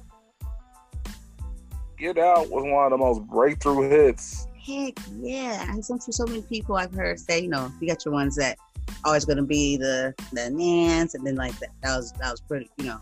[1.98, 4.48] Get Out was one of the most breakthrough hits.
[4.66, 5.80] Heck yeah!
[5.82, 8.58] Some for so many people I've heard say, you know, you got your ones that
[9.04, 12.70] always to be the the Nance, and then like that, that was that was pretty,
[12.78, 13.00] you know,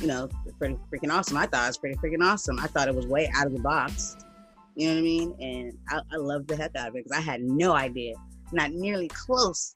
[0.00, 1.36] you know, pretty freaking awesome.
[1.36, 2.58] I thought it was pretty freaking awesome.
[2.60, 4.16] I thought it was way out of the box.
[4.74, 5.36] You know what I mean?
[5.40, 8.14] And I, I love the heck out of it because I had no idea,
[8.52, 9.74] not nearly close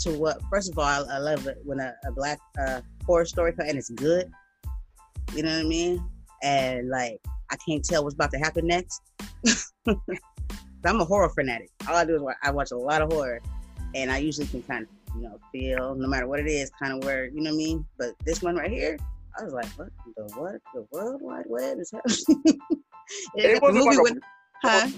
[0.00, 0.38] to what.
[0.50, 3.78] First of all, I, I love it when a, a black uh, horror story and
[3.78, 4.30] it's good.
[5.34, 6.08] You know what I mean?
[6.42, 9.00] And like, I can't tell what's about to happen next.
[10.84, 11.70] I'm a horror fanatic.
[11.88, 13.40] All I do is watch, I watch a lot of horror,
[13.94, 16.92] and I usually can kind of, you know, feel no matter what it is, kind
[16.92, 17.86] of where you know what I mean.
[17.98, 18.98] But this one right here,
[19.38, 22.36] I was like, what the what the World Wide Web is happening?
[23.34, 24.20] it, it wasn't like a, when,
[24.62, 24.88] huh?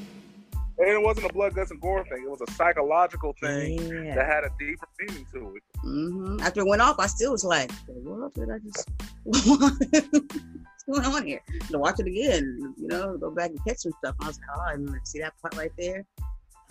[0.79, 2.25] And it wasn't a blood, guts, and gore thing.
[2.25, 4.15] It was a psychological thing yeah.
[4.15, 5.63] that had a deeper meaning to it.
[5.87, 6.41] Mm-hmm.
[6.41, 8.91] After it went off, I still was like, "What did I just?
[10.91, 14.15] Going on here?" To watch it again, you know, go back and catch some stuff.
[14.21, 16.05] I was like, "Oh, I remember see that part right there."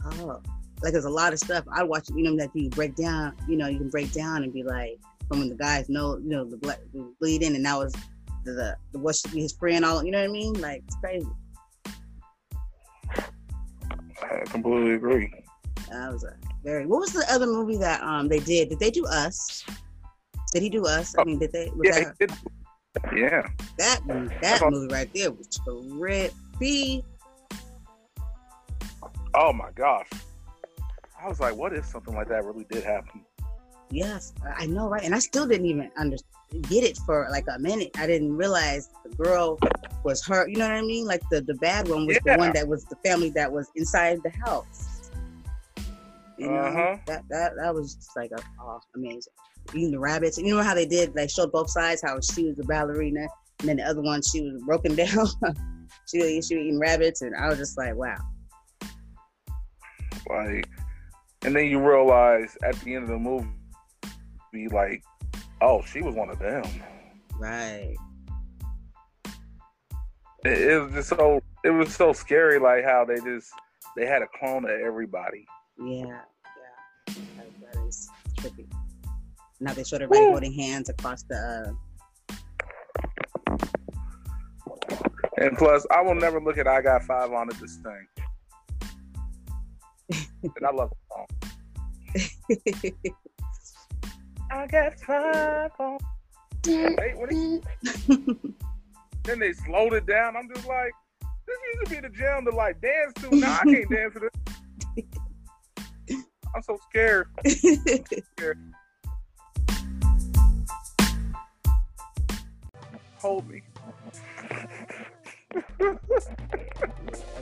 [0.05, 0.41] Oh,
[0.81, 2.09] like there's a lot of stuff I watch.
[2.13, 3.35] You know that you break down.
[3.47, 6.29] You know, you can break down and be like, from when the guys know, you
[6.29, 6.79] know, the black
[7.19, 7.93] bleeding, and that was
[8.43, 9.83] the, the, the what should be his friend.
[9.85, 10.53] All you know what I mean?
[10.61, 11.27] Like it's crazy.
[14.21, 15.33] I completely agree.
[15.89, 16.85] That was a very.
[16.85, 18.69] What was the other movie that um they did?
[18.69, 19.63] Did they do Us?
[20.53, 21.15] Did he do Us?
[21.17, 21.71] I mean, did they?
[21.83, 22.37] yeah, that,
[23.15, 23.47] yeah.
[23.77, 24.01] That
[24.41, 27.03] that movie right there was trippy.
[29.33, 30.07] Oh my gosh!
[31.21, 33.21] I was like, what if something like that really did happen?
[33.91, 35.03] Yes, I know, right?
[35.03, 37.91] And I still didn't even understand get it for like a minute.
[37.97, 39.59] I didn't realize the girl
[40.03, 40.47] was her.
[40.47, 41.05] You know what I mean?
[41.05, 42.35] Like the the bad one was yeah.
[42.35, 45.11] the one that was the family that was inside the house.
[46.37, 46.97] You know uh-huh.
[47.07, 49.33] that that that was just like a, oh, amazing.
[49.73, 51.13] Eating the rabbits, and you know how they did?
[51.13, 52.01] They showed both sides.
[52.05, 53.27] How she was a ballerina,
[53.59, 55.07] and then the other one she was broken down.
[56.07, 58.17] she was, she was eating rabbits, and I was just like, wow.
[60.29, 60.69] Like,
[61.43, 63.47] and then you realize at the end of the movie,
[64.51, 65.03] be like
[65.61, 66.63] Oh, she was one of them.
[67.39, 67.95] Right.
[70.43, 73.51] It, it, was just so it was so scary, like how they just
[73.97, 75.47] they had a clone of everybody.
[75.79, 78.67] Yeah, yeah, that, that is trippy.
[79.59, 81.75] Now they're showed everybody holding hands across the.
[82.29, 83.55] Uh...
[85.37, 88.07] And plus, I will never look at "I Got Five on it" this thing,
[90.43, 91.27] and I love the song.
[94.51, 95.97] I got five on.
[96.67, 97.61] Wait, what you...
[99.23, 100.35] then they slowed it down.
[100.35, 100.91] I'm just like,
[101.45, 103.35] this used to be the jam to like dance to.
[103.35, 104.31] Now I can't dance to this.
[106.55, 107.27] I'm so scared.
[107.45, 108.59] scared.
[113.25, 113.63] Hold me.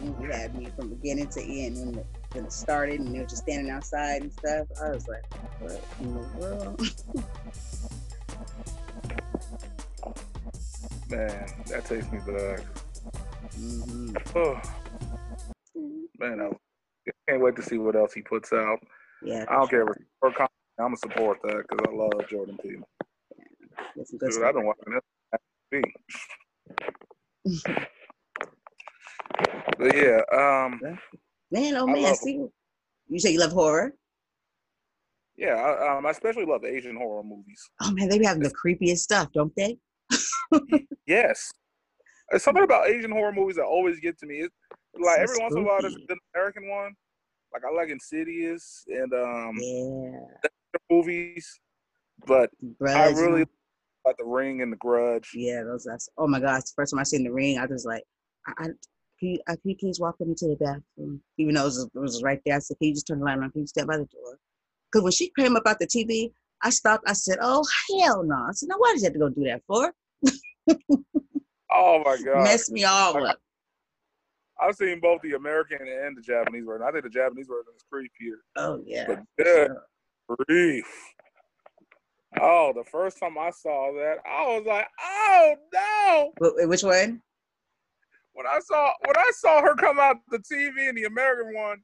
[0.01, 3.25] you had me from beginning to end when it, when it started and they were
[3.25, 4.67] just standing outside and stuff.
[4.81, 5.25] I was like,
[5.59, 6.79] what in the world?
[11.09, 12.61] Man, that takes me back.
[13.59, 14.15] Mm-hmm.
[14.37, 14.61] Oh.
[16.17, 16.49] Man, I
[17.27, 18.79] can't wait to see what else he puts out.
[19.21, 19.93] Yeah, I don't sure.
[19.93, 20.47] care
[20.79, 22.87] I'm gonna support that because I love Jordan Peele.
[23.97, 25.01] Yeah, Dude, I've been watching this.
[29.77, 30.79] But yeah, um,
[31.51, 32.45] man, oh man, love, see,
[33.09, 33.93] you say you love horror.
[35.35, 37.61] Yeah, I, um, I especially love Asian horror movies.
[37.81, 39.77] Oh man, they be having the creepiest stuff, don't they?
[41.07, 41.51] yes,
[42.29, 44.41] There's something about Asian horror movies that always get to me.
[44.41, 44.53] It's
[44.93, 45.43] like so every spooky.
[45.43, 46.93] once in a while, there's an American one.
[47.51, 50.47] Like I like Insidious and um, yeah,
[50.89, 51.59] movies,
[52.25, 53.45] but Grudge, I really
[54.05, 55.31] like The Ring and The Grudge.
[55.33, 55.83] Yeah, those.
[55.83, 58.03] That's oh my gosh, the first time I seen The Ring, I was like,
[58.47, 58.65] I,
[59.19, 61.21] can you, can you please walk with me to the bathroom?
[61.37, 62.55] Even though it was, it was right there.
[62.55, 63.49] I said, can you just turn the light on?
[63.51, 64.37] Can you step by the door?
[64.91, 67.05] Because when she came up out the TV, I stopped.
[67.07, 67.65] I said, oh,
[67.99, 68.35] hell no.
[68.35, 69.93] I said, now, why did you have to go do that for?
[71.75, 72.43] Oh my god.
[72.43, 73.39] Mess me all up.
[74.61, 76.85] I've seen both the American and the Japanese version.
[76.87, 78.37] I think the Japanese version is creepier.
[78.55, 79.05] Oh, yeah.
[79.07, 79.71] But good
[80.47, 80.85] grief.
[82.41, 86.33] Oh, the first time I saw that, I was like, oh no.
[86.39, 87.21] Wh- Which one?
[88.33, 91.77] When I saw when I saw her come out the TV in the American one,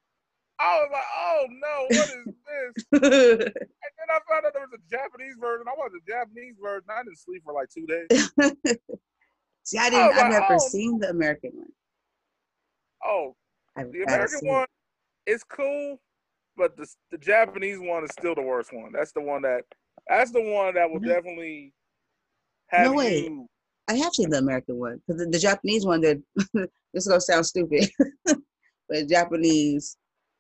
[0.60, 3.54] I was like, oh no, what is this?
[3.90, 5.68] And then I found out there was a Japanese version.
[5.68, 6.88] I watched the Japanese version.
[6.90, 8.32] I didn't sleep for like two days.
[9.64, 10.16] See, I didn't.
[10.16, 10.58] I like, never oh.
[10.58, 11.68] seen the American one.
[13.06, 13.36] Oh,
[13.78, 14.68] I've the American one
[15.26, 16.00] is cool,
[16.58, 18.92] but the the Japanese one is still the worst one.
[18.92, 19.64] That's the one that
[20.08, 21.08] that's the one that will No.
[21.10, 21.74] definitely
[22.68, 23.24] have No way.
[23.24, 23.48] you.
[23.88, 26.02] I have seen the American one because the, the Japanese one.
[26.02, 26.22] That
[26.54, 27.90] this is gonna sound stupid,
[28.90, 29.98] but Japanese,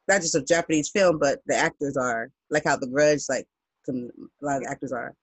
[0.08, 3.48] not just a Japanese film, but the actors are like how The Grudge, like
[3.86, 4.10] some,
[4.42, 5.16] a lot of actors are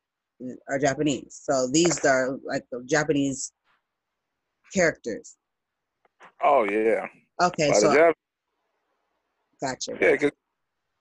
[0.69, 1.41] are Japanese.
[1.45, 3.53] So these are like the Japanese
[4.75, 5.37] characters.
[6.43, 7.07] Oh yeah,
[7.41, 8.15] Okay, so Jap-
[9.61, 9.97] gotcha.
[10.01, 10.33] yeah, cause,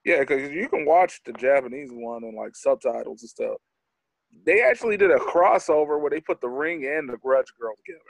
[0.05, 3.57] yeah, because you can watch the Japanese one and like subtitles and stuff.
[4.45, 8.01] They actually did a crossover where they put the Ring and the Grudge Girl together.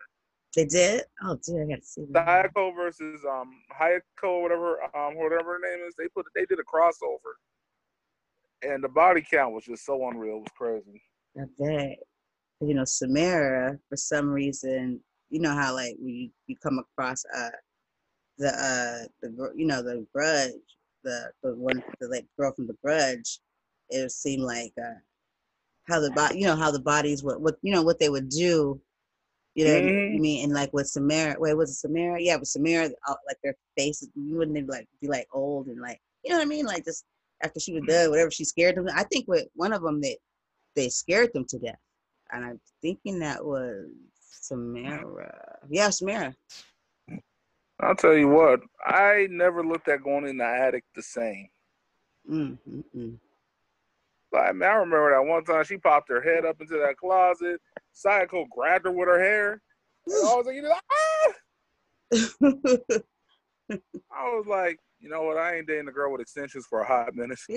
[0.55, 1.03] They did.
[1.23, 2.25] Oh, dear, I gotta see that.
[2.27, 5.95] Sadako versus um Kayako, whatever um whatever her name is.
[5.97, 7.35] They put they did a crossover,
[8.61, 10.37] and the body count was just so unreal.
[10.37, 11.01] It was crazy.
[11.37, 11.97] I bet.
[12.61, 17.23] You know, Samara, for some reason, you know how like when you, you come across
[17.35, 17.49] uh
[18.37, 20.51] the uh the you know the grudge,
[21.05, 23.39] the the one the like girl from the grudge,
[23.91, 24.99] it seemed like uh
[25.89, 28.29] how the body you know how the bodies would what you know what they would
[28.29, 28.81] do.
[29.55, 30.19] You know what I Mhm.
[30.19, 30.45] mean?
[30.45, 32.21] And like with Samara, wait, was it Samara?
[32.21, 35.81] Yeah, with Samara, uh, like their faces, you wouldn't they like be like old and
[35.81, 36.65] like you know what I mean?
[36.65, 37.05] Like just
[37.43, 38.87] after she was done, whatever she scared them.
[38.95, 40.17] I think with one of them that
[40.75, 41.79] they scared them to death.
[42.31, 43.89] And I'm thinking that was
[44.19, 45.59] Samara.
[45.69, 46.35] Yeah, Samara.
[47.79, 51.47] I'll tell you what, I never looked at going in the attic the same.
[52.29, 53.17] Mm, mm, mm.
[54.31, 57.61] Like, man, I remember that one time she popped her head up into that closet.
[57.93, 59.61] Sayako grabbed her with her hair.
[60.07, 61.33] And I was like, you know, ah!
[64.11, 65.37] I was like, you know what?
[65.37, 67.39] I ain't dating a girl with extensions for a hot minute.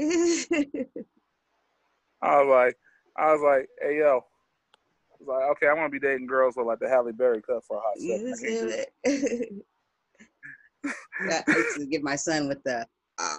[2.23, 2.77] I was like,
[3.17, 4.21] I was like, hey yo.
[4.21, 7.65] I was like, okay, I'm gonna be dating girls with like the Halle Berry cut
[7.67, 8.87] for a hot second.
[10.85, 11.29] I You can't see do it.
[11.29, 11.31] it?
[11.31, 12.87] Yeah, I used to get my son with the
[13.19, 13.39] um,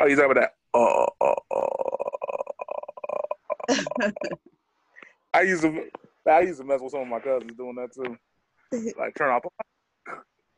[0.00, 0.54] Oh, you talking about that?
[0.74, 1.68] Oh, oh, oh.
[5.34, 5.84] I used to,
[6.28, 8.16] I used to mess with some of my cousins doing that too.
[8.98, 9.48] Like turn off, the,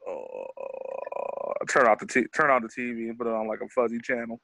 [0.08, 3.68] oh, turn off the t- turn on the TV and put it on like a
[3.68, 4.40] fuzzy channel.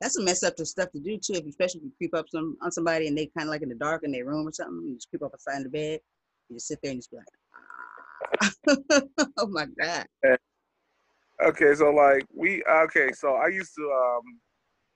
[0.00, 2.26] that's a messed up to stuff to do too, if, especially if you creep up
[2.28, 4.52] some on somebody and they kind of like in the dark in their room or
[4.52, 4.84] something.
[4.88, 6.00] You just creep up beside the bed.
[6.48, 7.38] You just sit there and just be like, ah.
[9.36, 10.06] oh my god.
[11.42, 14.22] Okay, so like we okay, so I used to um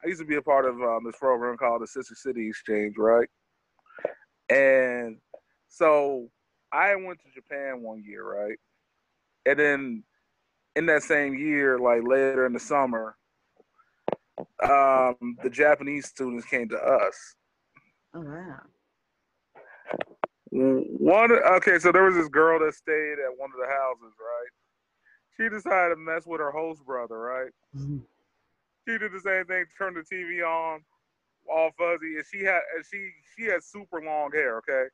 [0.05, 2.95] I used to be a part of um, this program called the Sister City Exchange,
[2.97, 3.29] right?
[4.49, 5.19] And
[5.69, 6.31] so
[6.73, 8.59] I went to Japan one year, right?
[9.45, 10.05] And then
[10.77, 13.17] in that same year, like later in the summer,
[14.63, 17.35] um, the Japanese students came to us.
[18.15, 18.61] Oh wow.
[20.51, 24.51] One okay, so there was this girl that stayed at one of the houses, right?
[25.37, 27.53] She decided to mess with her host brother, right?
[27.77, 28.07] Mhm.
[28.87, 30.83] she did the same thing, turned the TV on,
[31.47, 34.87] all fuzzy, and she had and she she had super long hair, okay?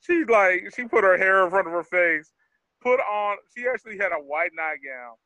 [0.00, 2.32] She like she put her hair in front of her face,
[2.80, 5.16] put on she actually had a white nightgown,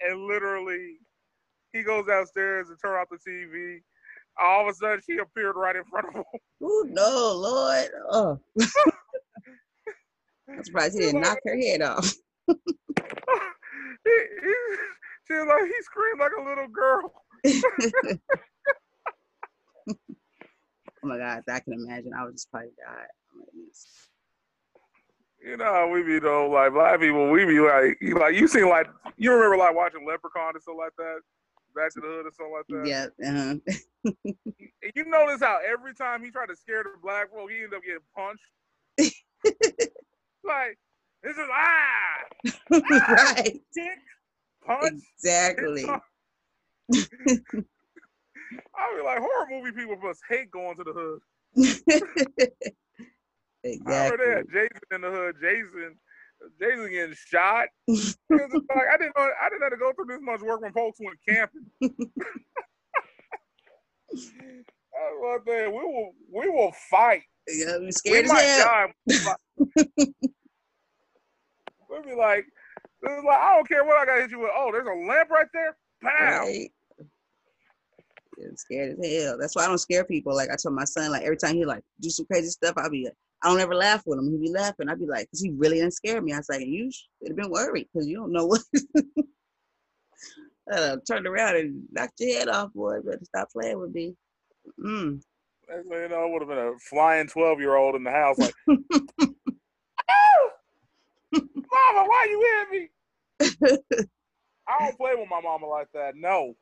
[0.00, 0.98] and literally
[1.72, 3.82] he goes downstairs and turn off the TV.
[4.40, 6.24] All of a sudden she appeared right in front of him.
[6.62, 7.88] Ooh, no, Lord.
[8.10, 8.40] Oh.
[10.48, 12.12] I'm surprised he didn't knock her head off.
[12.48, 12.54] he,
[14.10, 14.54] he,
[15.26, 17.12] she was like he screamed like a little girl.
[19.86, 22.12] oh my God, I can imagine.
[22.18, 23.06] I would just probably die.
[23.34, 23.44] Oh.
[25.44, 28.68] You know we be though, like black people, we be like, you like you seen
[28.68, 28.86] like
[29.18, 31.18] you remember like watching Leprechaun and stuff like that,
[31.74, 32.86] Back to the Hood or something like that.
[32.86, 33.06] Yeah.
[33.28, 33.56] Uh-huh.
[34.84, 37.72] And you notice how every time he tried to scare the black folk, he ended
[37.72, 38.44] up getting punched.
[40.44, 40.78] like
[41.22, 42.18] this is ah,
[42.70, 43.58] right.
[43.72, 43.98] tick,
[44.66, 45.02] punch.
[45.16, 45.84] Exactly.
[45.88, 45.98] I
[48.94, 51.20] be like horror movie people must hate going to the hood.
[53.64, 53.94] Exactly.
[53.96, 55.36] I remember that Jason in the hood.
[55.40, 55.96] Jason,
[56.60, 57.66] Jason getting shot.
[57.88, 59.28] Was like I didn't know.
[59.42, 61.66] I didn't have to go through this much work when folks went camping.
[64.10, 64.30] That's
[65.20, 65.72] one thing.
[65.72, 66.12] We will.
[66.32, 67.22] We will fight.
[67.48, 68.88] Yeah, we We scared as might hell.
[69.96, 70.06] die.
[71.94, 72.44] We'll be like,
[73.02, 74.50] like, I don't care what I got to hit you with.
[74.56, 75.76] Oh, there's a lamp right there.
[76.02, 76.40] Pow.
[76.40, 76.68] Right?
[78.44, 79.36] I'm scared as hell.
[79.38, 80.34] That's why I don't scare people.
[80.34, 82.90] Like I told my son, like every time he like do some crazy stuff, I'll
[82.90, 83.14] be like,
[83.44, 84.30] I don't ever laugh with him.
[84.30, 84.88] He'd be laughing.
[84.88, 86.32] I'd be like, cause he really didn't scare me.
[86.32, 88.62] I was like, you should have been worried because you don't know what.
[90.72, 93.02] uh, turned around and knocked your head off, boy.
[93.02, 94.16] Better stop playing with me.
[94.82, 95.20] Mm.
[95.68, 98.54] You know, it would have been a flying 12 year old in the house, like,
[101.76, 102.88] Mama, why you hit me?
[104.66, 106.14] I don't play with my mama like that.
[106.16, 106.54] No.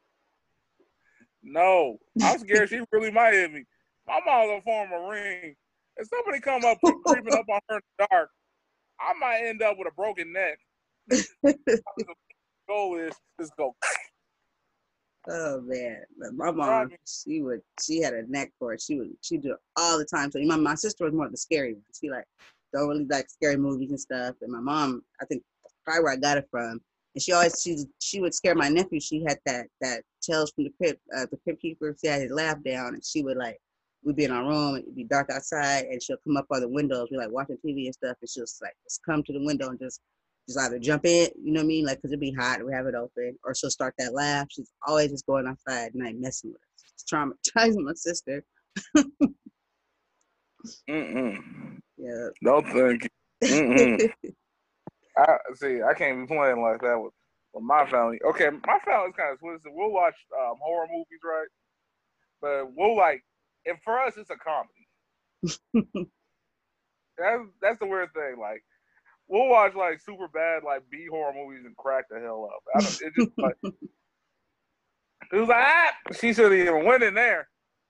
[1.43, 1.99] No.
[2.23, 3.65] I'm scared she really might hit me.
[4.07, 5.55] My mom's gonna form a ring.
[5.97, 8.31] If somebody come up creeping up on her in the dark,
[9.01, 10.59] I might end up with a broken neck.
[11.09, 11.25] the
[12.69, 13.75] goal is just go.
[15.29, 16.03] Oh man,
[16.35, 18.81] my mom, she would, she had a neck for it.
[18.81, 20.33] She would, she do it all the time.
[20.33, 21.83] So my my sister was more of the scary one.
[21.99, 22.25] She like
[22.73, 24.35] don't really like scary movies and stuff.
[24.43, 25.43] And my mom, I think
[25.85, 26.81] probably where I got it from.
[27.15, 28.99] And she always she she would scare my nephew.
[28.99, 31.95] She had that that Tales from the Crypt, uh, the Crypt Keeper.
[32.01, 33.61] She had his laugh down, and she would like
[34.03, 34.77] we'd be in our room.
[34.77, 37.09] It'd be dark outside, and she'll come up by the windows.
[37.11, 39.69] We like watching TV and stuff, and she'll just like just come to the window
[39.69, 40.01] and just
[40.49, 41.87] just either jump in, you know what I mean?
[41.87, 44.49] Like, cause it'd be hot, and we have it open, or she'll start that laugh.
[44.51, 46.85] She's always just going outside at night messing with us.
[46.95, 48.45] It's traumatizing my sister.
[50.91, 51.79] Mm-mm.
[51.97, 52.29] Yeah.
[52.41, 53.11] No, thank you.
[53.45, 54.11] Mm-mm.
[55.17, 55.83] I see.
[55.83, 57.13] I can't be playing like that with,
[57.53, 58.19] with my family.
[58.27, 59.73] Okay, my family's kind of twisted.
[59.75, 61.49] We'll watch um, horror movies, right?
[62.41, 63.23] But we'll like,
[63.67, 64.87] and for us, it's a comedy.
[67.19, 68.37] that's that's the weird thing.
[68.41, 68.63] Like,
[69.29, 72.63] we'll watch like super bad like B horror movies and crack the hell up.
[72.75, 73.57] I don't, it just like
[75.33, 77.49] it was like ah, she should have even went in there.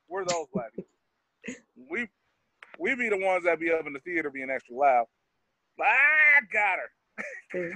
[0.08, 0.90] We're those black people.
[1.90, 2.08] We
[2.78, 5.06] we be the ones that be up in the theater being extra loud.
[5.80, 6.90] Ah, got her.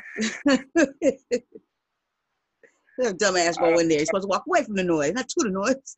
[3.00, 3.98] Dumbass go in there.
[3.98, 5.96] You're supposed to walk away from the noise, not to the noise.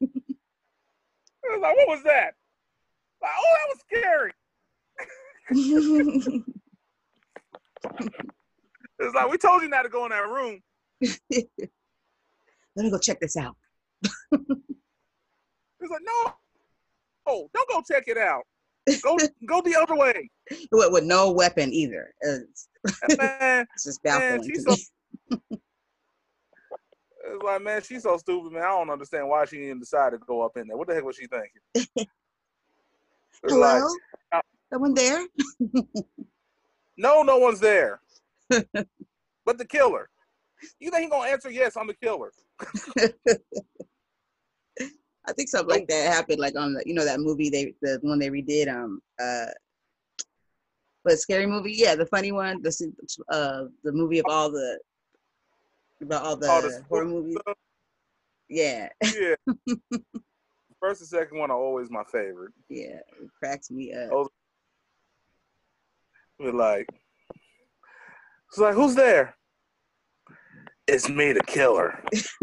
[1.48, 2.34] It was like, what was that?
[3.22, 4.32] Like, oh, that was scary.
[9.00, 10.60] It's like we told you not to go in that room.
[11.30, 13.56] Let me go check this out.
[15.80, 16.32] It's like, no,
[17.28, 18.42] oh, don't go check it out.
[19.00, 20.28] Go, go the other way.
[20.72, 22.12] With, with no weapon either.
[22.20, 22.68] It's,
[23.16, 24.50] Man, it's just man, baffling.
[24.50, 24.76] she's to so.
[25.30, 25.58] me.
[27.30, 28.62] It's like, man, she's so stupid, man.
[28.62, 30.76] I don't understand why she even decided to go up in there.
[30.76, 31.86] What the heck was she thinking?
[33.44, 33.86] Hello?
[34.32, 35.26] like, Someone there?
[36.96, 38.00] no, no one's there.
[38.50, 40.08] but the killer.
[40.80, 41.50] You think he gonna answer?
[41.50, 42.32] Yes, I'm the killer.
[45.28, 47.98] I think something like that happened, like on the, you know, that movie they, the
[48.02, 49.46] one they redid, um, uh,
[51.04, 52.92] but scary movie, yeah, the funny one, the,
[53.30, 54.78] uh, the movie of all the,
[56.02, 57.56] about all the, All the horror movies, stuff.
[58.48, 59.34] yeah, Yeah.
[60.80, 62.52] First and second one are always my favorite.
[62.68, 64.10] yeah, it cracks me up.
[64.12, 64.28] Oh.
[66.38, 66.86] We're like,
[68.48, 69.34] it's like, who's there?
[70.86, 72.00] It's me, the killer.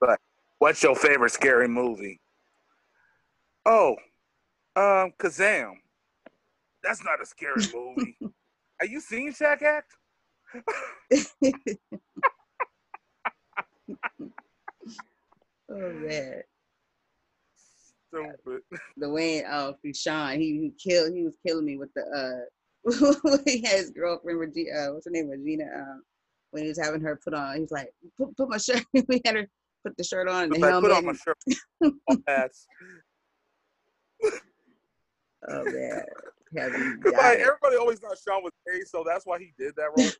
[0.00, 0.18] like,
[0.58, 2.20] what's your favorite scary movie?
[3.64, 3.96] Oh,
[4.76, 5.72] um, Kazaam.
[6.82, 8.18] That's not a scary movie.
[8.80, 9.90] Are you seeing Shaq Act?
[15.70, 16.42] oh man,
[18.14, 18.62] Stupid.
[18.96, 23.62] the Wayne, oh, Shawn, he, he killed, he was killing me with the, uh, he
[23.62, 26.02] had his girlfriend, Regina uh, what's her name, Regina, um,
[26.50, 29.20] when he was having her put on, he was like, put, put my shirt, we
[29.24, 29.48] had her
[29.84, 30.90] put the shirt on and the Like, helmet.
[30.90, 31.36] put on my shirt.
[35.46, 36.02] Oh man,
[36.54, 40.10] Like everybody always thought Shawn was gay, so that's why he did that role.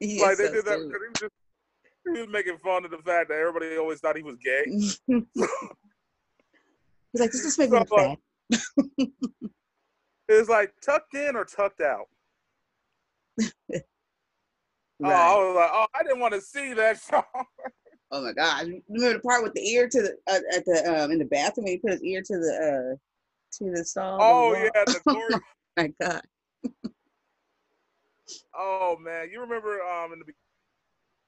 [0.00, 1.32] Like they so did that because he was just
[2.04, 4.64] he was making fun of the fact that everybody always thought he was gay.
[7.12, 8.16] He's like, this make me So,
[8.98, 9.10] look.
[10.30, 12.06] It's like tucked in or tucked out.
[15.00, 17.22] Oh, I was like, oh, I didn't want to see that Shawn.
[18.10, 18.66] Oh my god!
[18.88, 21.68] Remember the part with the ear to the uh, at the um in the bathroom
[21.68, 22.96] he put his ear to the uh
[23.58, 24.18] to the stall.
[24.20, 25.34] Oh the yeah, the glory.
[25.76, 26.22] my god!
[28.58, 30.24] oh man, you remember um in the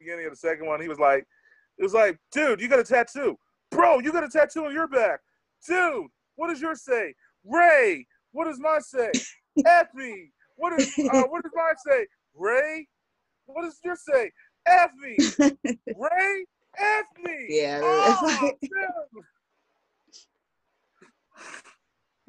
[0.01, 1.27] beginning of the second one, he was like,
[1.79, 3.39] it was like, dude, you got a tattoo,
[3.71, 5.21] bro, you got a tattoo on your back,
[5.67, 6.07] dude.
[6.37, 7.15] What does yours say?
[7.45, 9.11] Ray, What does mine say?
[9.67, 10.33] Effie.
[10.57, 12.07] What is uh, what does mine say?
[12.35, 12.87] Ray.
[13.47, 14.31] What does yours say?
[14.67, 15.17] Effie.
[15.97, 16.45] Ray.
[16.79, 17.47] Effie.
[17.49, 17.81] Yeah.
[17.83, 18.53] Oh,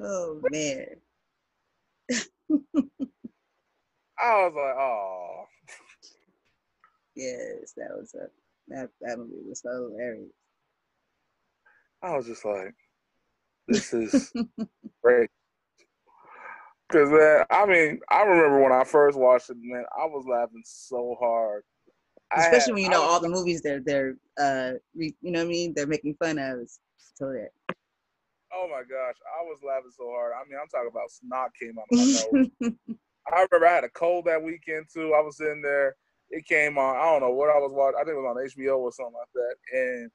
[0.00, 0.86] oh man.
[4.18, 5.44] I was like, oh.
[7.14, 8.26] Yes, that was a
[8.68, 10.30] that that movie was so hilarious.
[12.02, 12.74] I was just like,
[13.68, 14.32] this is
[15.02, 15.30] great.
[16.90, 20.62] Cause man, I mean, I remember when I first watched it, man, I was laughing
[20.64, 21.62] so hard.
[22.36, 25.40] Especially had, when you know was, all the movies they're they're uh re, you know
[25.40, 26.68] what I mean they're making fun of.
[26.96, 27.50] So that.
[28.54, 30.32] Oh my gosh, I was laughing so hard.
[30.34, 32.76] I mean, I'm talking about snot came out of my nose.
[33.32, 35.14] I remember I had a cold that weekend too.
[35.14, 35.96] I was in there.
[36.32, 36.96] It came on.
[36.96, 37.98] I don't know what I was watching.
[38.00, 39.54] I think it was on HBO or something like that.
[39.78, 40.10] And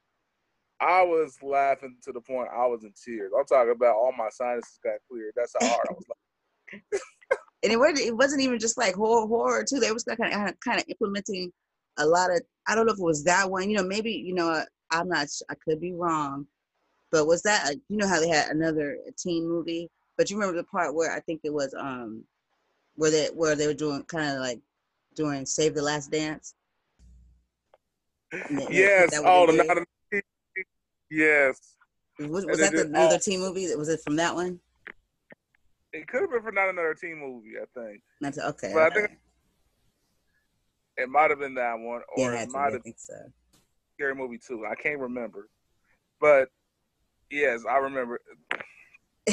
[0.80, 3.30] I was laughing to the point I was in tears.
[3.36, 5.32] I'm talking about all my sinuses got cleared.
[5.36, 6.82] That's how hard I was laughing.
[7.62, 9.78] and it wasn't, it wasn't even just like horror, horror too.
[9.78, 11.52] They was kind of kind of implementing
[11.98, 12.42] a lot of.
[12.66, 13.70] I don't know if it was that one.
[13.70, 14.64] You know, maybe you know.
[14.90, 15.28] I'm not.
[15.50, 16.46] I could be wrong,
[17.12, 17.74] but was that?
[17.88, 19.90] You know how they had another teen movie?
[20.16, 22.24] But you remember the part where I think it was um
[22.96, 24.60] where they where they were doing kind of like
[25.18, 26.54] doing Save the Last Dance.
[28.70, 29.10] yes.
[29.24, 30.22] Oh, the not
[31.10, 31.74] Yes.
[32.18, 33.74] Was, was that the, another oh, teen movie?
[33.74, 34.60] Was it from that one?
[35.92, 38.02] It could have been from not another teen movie, I think.
[38.20, 38.72] That's okay.
[38.74, 39.04] But okay.
[39.04, 39.18] I think
[40.96, 43.14] it might have been that one, or yeah, it might have been so.
[43.94, 44.66] scary movie too.
[44.66, 45.48] I can't remember,
[46.20, 46.48] but
[47.30, 48.20] yes, I remember.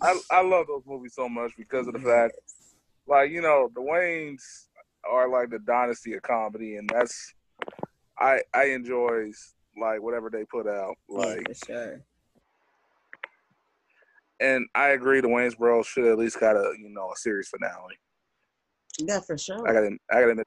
[0.00, 2.30] I I love those movies so much because of the yes.
[3.06, 4.42] Like you know, the Wayans
[5.08, 7.34] are like the dynasty of comedy, and that's
[8.18, 9.30] I I enjoy
[9.80, 10.96] like whatever they put out.
[11.08, 12.04] Like yeah, for sure.
[14.38, 17.48] And I agree, the Wayans Bros should at least got a you know a series
[17.48, 17.98] finale.
[18.98, 19.68] Yeah, for sure.
[19.68, 20.46] I got I got admit,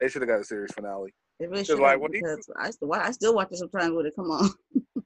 [0.00, 1.12] they should have got a series finale.
[1.38, 4.14] It really should like, because I still I still watch it sometimes with it.
[4.16, 4.50] Come on.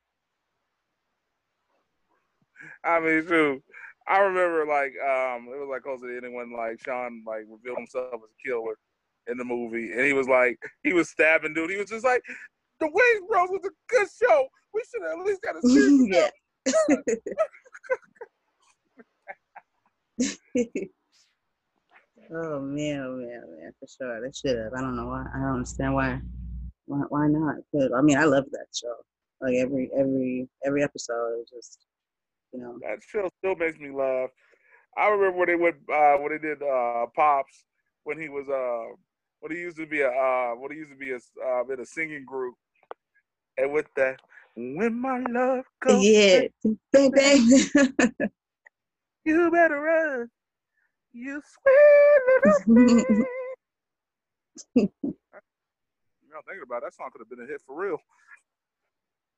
[2.85, 3.63] I mean, too.
[4.09, 7.79] I remember like um it was like close to the when like Shawn like revealed
[7.79, 8.77] himself as a killer
[9.29, 11.71] in the movie, and he was like he was stabbing dude.
[11.71, 12.23] He was just like,
[12.81, 14.47] the Wayans Bros was a good show.
[14.73, 16.09] We should have at least got a series.
[16.13, 16.31] yeah.
[22.35, 24.21] oh man, oh man, oh, man, for sure.
[24.21, 24.73] They should have.
[24.75, 25.25] I don't know why.
[25.35, 26.21] I don't understand why.
[26.87, 27.57] Why, why not?
[27.97, 28.95] I mean, I love that show.
[29.41, 31.86] Like every every every episode, is just
[32.57, 32.79] you know.
[32.83, 34.31] That show still makes me laugh.
[34.97, 37.65] I remember when they went uh, when they did uh, Pops
[38.05, 38.95] when he was uh
[39.41, 41.81] when he used to be a uh when he used to be a uh, in
[41.81, 42.55] a singing group
[43.59, 44.21] and with that,
[44.55, 46.43] when my love comes, yeah,
[46.93, 47.47] bang bang,
[49.25, 50.29] you better run,
[51.13, 53.25] you sweet little thing.
[56.37, 57.99] know, thinking about it, that song could have been a hit for real.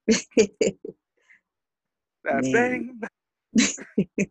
[2.25, 3.01] that bang.
[3.59, 4.31] It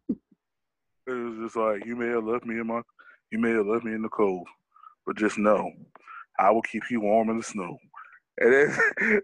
[1.07, 2.81] was just like you may have left me in my,
[3.31, 4.47] you may have left me in the cold,
[5.05, 5.71] but just know,
[6.39, 7.77] I will keep you warm in the snow.
[8.39, 8.77] And then,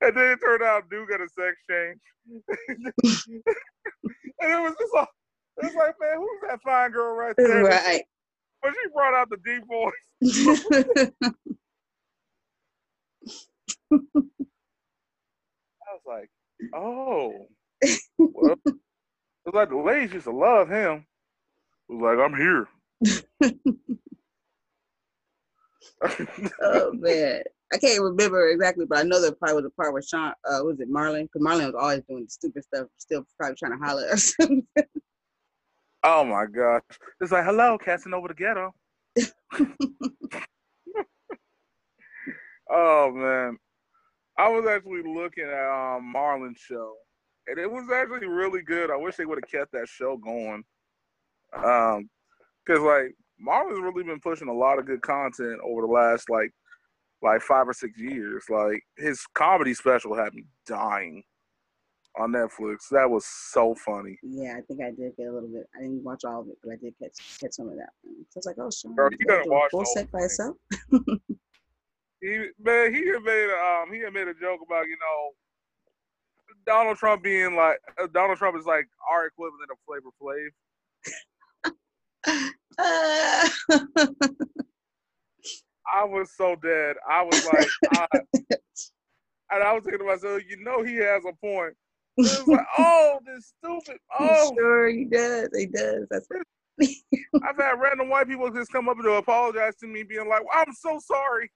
[0.00, 1.98] and then it turned out dude got a sex change.
[2.68, 2.92] and
[4.40, 5.08] it was just like,
[5.58, 7.64] it was like, man, who's that fine girl right there?
[7.64, 8.04] Right.
[8.62, 9.92] But she brought out the deep voice.
[13.92, 14.00] I
[15.92, 16.30] was like,
[16.74, 17.48] oh.
[18.18, 18.56] Well,
[19.46, 21.06] it's like the ladies used to love him.
[21.88, 22.68] It was like, I'm here.
[26.62, 27.42] oh man.
[27.72, 30.60] I can't remember exactly, but I know there probably was a part where Shawn, uh,
[30.62, 31.22] was it Marlon?
[31.24, 34.66] Because Marlon was always doing stupid stuff, still probably trying to holler or something.
[36.08, 36.82] Oh my gosh.
[37.20, 38.72] It's like, hello, casting over the ghetto.
[42.70, 43.58] oh man.
[44.38, 46.94] I was actually looking at um Marlon's show.
[47.48, 48.90] And it was actually really good.
[48.90, 50.64] I wish they would have kept that show going.
[51.54, 52.10] Um,
[52.66, 56.50] cause like Marlon's really been pushing a lot of good content over the last like
[57.22, 58.44] like five or six years.
[58.48, 61.22] Like his comedy special had me dying
[62.18, 62.88] on Netflix.
[62.90, 64.18] That was so funny.
[64.22, 65.66] Yeah, I think I did get a little bit.
[65.76, 67.90] I didn't watch all of it, but I did catch catch some of that.
[68.02, 68.24] One.
[68.30, 68.94] So I was like, oh, sure.
[68.94, 70.56] Girl, you gotta watch full set by itself.
[72.20, 75.30] he man, he had made a, um he had made a joke about you know
[76.66, 80.50] Donald Trump being like uh, Donald Trump is like our equivalent of Flavor Flav.
[85.88, 86.96] I was so dead.
[87.08, 88.06] I was like, I,
[89.52, 91.74] and I was thinking to myself, you know, he has a point
[92.46, 93.98] like, oh, this stupid.
[94.18, 95.48] Oh, sure he does.
[95.56, 96.06] He does.
[96.10, 96.26] That's
[97.42, 100.72] I've had random white people just come up to apologize to me, being like, "I'm
[100.74, 101.50] so sorry."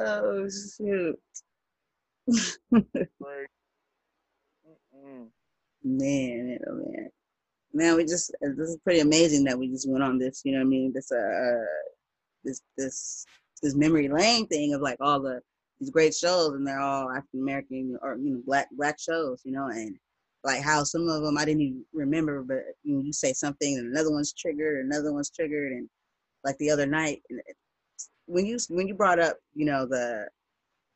[0.00, 1.18] Oh shoot.
[2.72, 3.50] Like,
[5.82, 7.10] man, oh man.
[7.72, 10.58] Man, we just this is pretty amazing that we just went on this, you know
[10.58, 10.92] what I mean?
[10.92, 11.64] This uh
[12.44, 13.24] this this
[13.62, 15.40] this memory lane thing of like all the
[15.78, 19.52] these great shows and they're all African American or you know black black shows, you
[19.52, 19.96] know, and
[20.44, 23.78] like how some of them I didn't even remember, but you know, you say something
[23.78, 25.88] and another one's triggered, another one's triggered, and
[26.44, 27.22] like the other night,
[28.30, 30.26] when you when you brought up, you know, the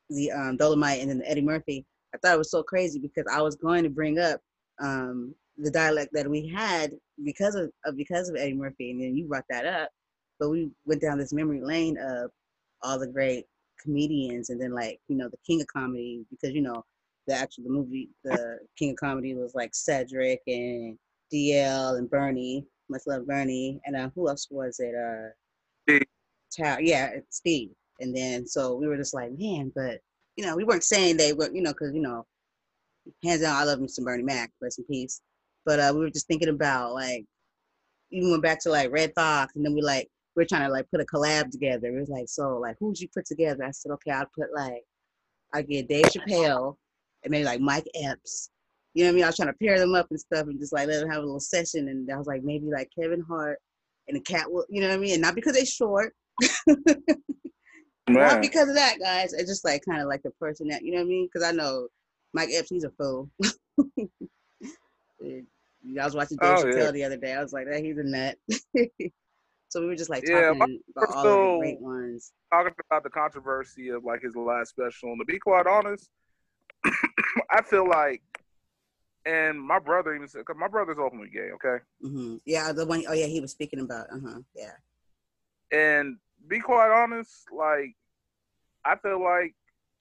[0.09, 3.25] the um, Dolomite and then the Eddie Murphy, I thought it was so crazy because
[3.31, 4.39] I was going to bring up
[4.81, 6.91] um, the dialect that we had
[7.23, 9.89] because of, of because of Eddie Murphy, and then you brought that up,
[10.39, 12.31] but we went down this memory lane of
[12.81, 13.45] all the great
[13.81, 16.83] comedians, and then like you know the King of Comedy because you know
[17.27, 20.97] the actual the movie the King of Comedy was like Cedric and
[21.33, 24.95] DL and Bernie, much love Bernie, and uh, who else was it?
[24.95, 25.99] Uh,
[26.55, 26.87] Steve.
[26.87, 27.69] Yeah, Steve.
[27.99, 29.99] And then so we were just like, man, but
[30.35, 32.25] you know, we weren't saying they were, you know, because you know,
[33.23, 35.21] hands down, I love me some Bernie Mac, rest in peace.
[35.65, 37.25] But uh, we were just thinking about like,
[38.11, 40.71] even went back to like Redd Foxx, and then we like we are trying to
[40.71, 41.87] like put a collab together.
[41.87, 43.63] It was like, so like, who'd you put together?
[43.63, 44.83] I said, okay, I'll put like,
[45.53, 46.75] I get Dave Chappelle
[47.23, 48.49] and maybe like Mike Epps.
[48.93, 49.23] You know what I mean?
[49.23, 51.23] I was trying to pair them up and stuff, and just like let them have
[51.23, 51.87] a little session.
[51.87, 53.59] And I was like, maybe like Kevin Hart
[54.07, 55.13] and the Katt, will you know what I mean?
[55.13, 56.13] And not because they're short,
[58.09, 59.33] not because of that, guys.
[59.33, 61.27] It's just like kind of like the person that you know what I mean.
[61.31, 61.87] Because I know
[62.33, 63.29] Mike Epps, he's a fool.
[65.21, 66.91] I was watching Dave Oh, yeah.
[66.91, 67.33] the other day.
[67.33, 68.37] I was like, hey, he's a nut.
[69.69, 72.33] so we were just like Yeah, talking about all the great ones.
[72.51, 76.09] talking about the controversy of like his last special, and to be quite honest,
[77.51, 78.21] I feel like,
[79.25, 82.37] and my brother even said, cause my brother's openly gay, okay, Mm-hmm.
[82.45, 84.07] Yeah, the one oh yeah, he was speaking about.
[84.11, 84.39] Uh huh.
[84.55, 84.71] Yeah.
[85.71, 86.17] and
[86.47, 87.95] be quite honest, like,
[88.83, 89.55] I feel like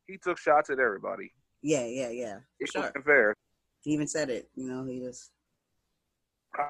[0.07, 1.33] he took shots at everybody.
[1.63, 2.35] Yeah, yeah, yeah.
[2.37, 2.83] For It sure.
[2.83, 3.35] wasn't fair.
[3.83, 4.49] He even said it.
[4.55, 5.31] You know, he just.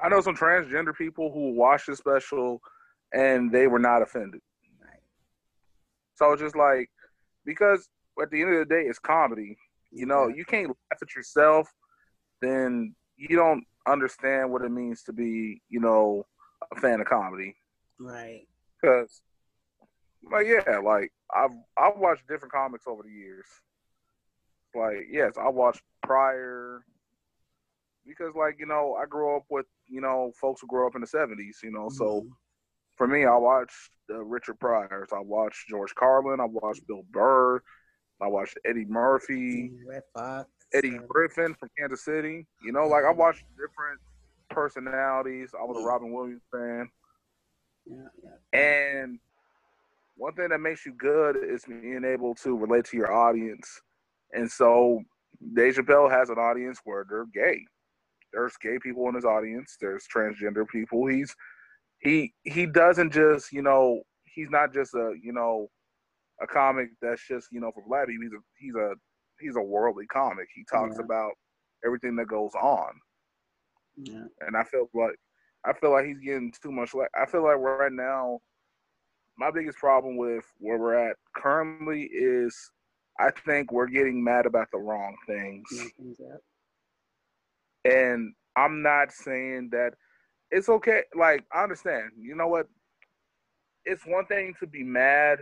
[0.03, 2.59] I know some transgender people who watched the special
[3.13, 4.41] and they were not offended.
[4.81, 4.99] Right.
[6.15, 6.89] So it's just like
[7.45, 7.87] because
[8.21, 9.57] at the end of the day, it's comedy.
[9.91, 10.35] You know, Yeah.
[10.37, 11.69] you can't laugh at yourself,
[12.41, 16.25] then you don't understand what it means to be, you know,
[16.75, 17.55] a fan of comedy.
[17.99, 18.47] Right.
[18.81, 19.21] Because,
[20.31, 23.45] like, yeah, like I've I've watched different comics over the years.
[24.73, 26.81] Like, yes, I watched Pryor
[28.05, 31.01] because, like, you know, I grew up with you know folks who grew up in
[31.01, 31.59] the '70s.
[31.63, 32.29] You know, so Mhm.
[32.97, 35.09] for me, I watched uh, Richard Pryor's.
[35.13, 36.39] I watched George Carlin.
[36.39, 37.61] I watched Bill Burr.
[38.21, 39.73] I watched Eddie Murphy,
[40.13, 40.49] Foxx.
[40.73, 42.47] Eddie Griffin from Kansas City.
[42.63, 43.17] You know, like I Mhm.
[43.17, 43.99] watched different
[44.49, 45.53] personalities.
[45.53, 46.89] I was a Robin Williams fan.
[47.85, 48.59] yeah, yeah.
[48.59, 49.19] And
[50.15, 53.81] one thing that makes you good is being able to relate to your audience.
[54.33, 55.01] And so
[55.53, 57.59] Dave Chappelle has an audience where they're gay.
[58.33, 59.77] There's gay people in his audience.
[59.79, 61.05] There's transgender people.
[61.07, 61.35] He's
[61.99, 65.67] he he doesn't just you know he's not just a you know
[66.41, 68.23] a comic that's just you know for black people.
[68.23, 68.93] He's a he's a
[69.39, 70.47] he's a worldly comic.
[70.53, 71.03] He talks Yeah.
[71.03, 71.31] about
[71.85, 72.93] everything that goes on
[73.97, 74.25] yeah.
[74.41, 75.15] and I feel like
[75.65, 76.93] I feel like he's getting too much.
[76.93, 78.39] Like I feel like right now,
[79.37, 82.71] my biggest problem with where we're at currently is
[83.19, 85.65] I think we're getting mad about the wrong things,
[86.33, 86.41] up.
[87.85, 89.93] and I'm not saying that
[90.51, 91.03] it's okay.
[91.15, 92.67] Like I understand, you know what?
[93.85, 95.39] It's one thing to be mad,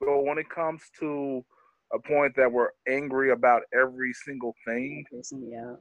[0.00, 1.44] but when it comes to
[1.92, 5.74] a point that we're angry about every single thing, yeah.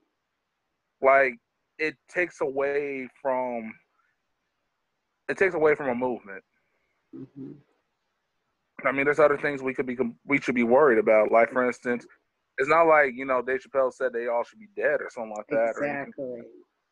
[1.01, 1.33] like
[1.77, 3.73] it takes away from
[5.27, 6.43] it takes away from a movement.
[7.15, 7.51] Hmm
[8.83, 11.31] I mean, there's other things we could be we should be worried about.
[11.31, 12.05] Like for instance,
[12.57, 15.33] it's not like you know Dave Chappelle said they all should be dead or something
[15.35, 15.69] like that.
[15.69, 16.41] Exactly.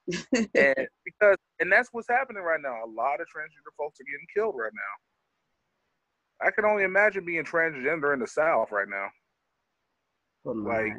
[0.55, 2.83] and because and that's what's happening right now.
[2.83, 6.47] A lot of transgender folks are getting killed right now.
[6.47, 9.07] I can only imagine being transgender in the South right now.
[10.45, 10.93] Oh, like.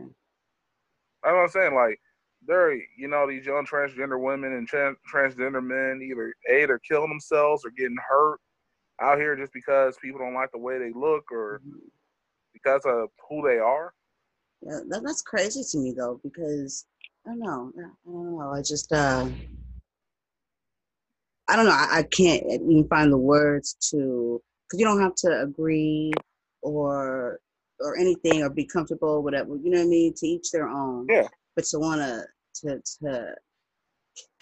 [1.25, 1.75] I know what I'm saying.
[1.75, 1.99] Like,
[2.47, 7.09] they're you know these young transgender women and tran transgender men either a they're killing
[7.09, 8.39] themselves or getting hurt
[9.01, 11.90] out here just because people don't like the way they look or Mhm.
[12.53, 13.92] because of who they are.
[14.62, 16.86] Yeah, that, that's crazy to me though, because
[17.26, 17.72] I don't know.
[17.76, 18.51] I don't know.
[18.53, 19.28] I just uh
[21.49, 21.72] I don't know.
[21.72, 26.12] I, I can't even find the words to because you don't have to agree
[26.62, 27.40] or
[27.80, 29.57] or anything or be comfortable, whatever.
[29.57, 30.14] You know what I mean?
[30.14, 31.07] To each their own.
[31.09, 31.28] Yeah.
[31.57, 32.24] But to wanna
[32.62, 33.34] to to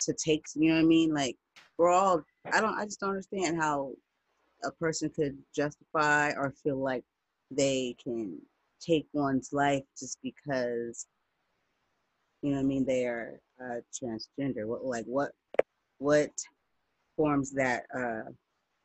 [0.01, 1.13] to take, you know what I mean?
[1.15, 1.37] Like
[1.79, 2.23] we're all.
[2.53, 2.75] I don't.
[2.79, 3.93] I just don't understand how
[4.65, 7.05] a person could justify or feel like
[7.51, 8.39] they can
[8.81, 11.07] take one's life just because
[12.43, 14.67] you know what I mean they are uh, transgender.
[14.67, 15.33] What like what
[15.99, 16.31] what
[17.17, 18.31] forms that uh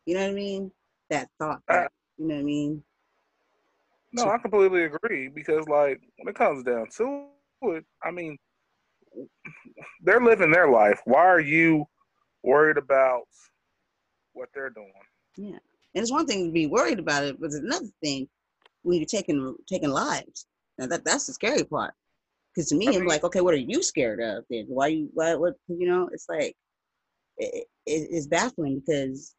[0.06, 0.72] you know what I mean
[1.10, 2.84] that thought that, you know what I mean
[4.14, 7.28] No, I completely agree because, like, when it comes down to
[7.64, 8.38] it, I mean,
[10.02, 11.02] they're living their life.
[11.06, 11.86] Why are you
[12.44, 13.28] worried about
[14.34, 14.92] what they're doing?
[15.38, 15.60] Yeah.
[15.96, 18.28] And it's one thing to be worried about it but it's another thing
[18.84, 20.46] when you're taking taking lives.
[20.78, 21.94] Now that that's the scary part.
[22.54, 24.66] Because to me I I'm mean- like okay what are you scared of then?
[24.68, 26.10] Why you why what you know?
[26.12, 26.56] It's like
[27.38, 29.36] it, it, it's baffling because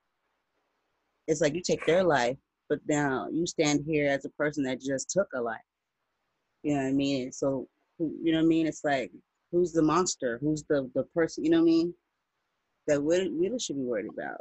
[1.26, 2.36] it's like you take their life
[2.68, 5.60] but now you stand here as a person that just took a life.
[6.62, 7.32] You know what I mean?
[7.32, 7.68] So
[7.98, 8.66] you know what I mean?
[8.66, 9.10] It's like
[9.52, 10.38] who's the monster?
[10.40, 11.94] Who's the the person you know what I mean?
[12.88, 14.40] That we really should be worried about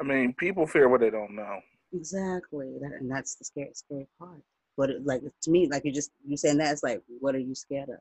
[0.00, 1.60] I mean, people fear what they don't know.
[1.92, 4.40] Exactly, that, and that's the scary, scary part.
[4.76, 7.40] But it, like to me, like you just you saying that, it's like, what are
[7.40, 7.98] you scared of?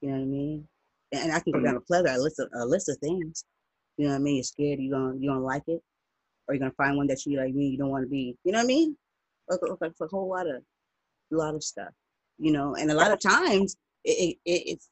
[0.00, 0.68] You know what I mean?
[1.12, 1.84] And, and I can go down a mm-hmm.
[1.86, 3.44] plethora, a list of a list of things.
[3.96, 4.36] You know what I mean?
[4.36, 4.80] You're scared.
[4.80, 5.80] You don't you don't like it,
[6.48, 7.54] or you're gonna find one that you like.
[7.54, 8.36] Me, you don't want to be.
[8.44, 8.96] You know what I mean?
[9.48, 10.62] Like, it's a whole lot of,
[11.32, 11.92] a lot of stuff.
[12.38, 14.88] You know, and a lot of times it, it, it it's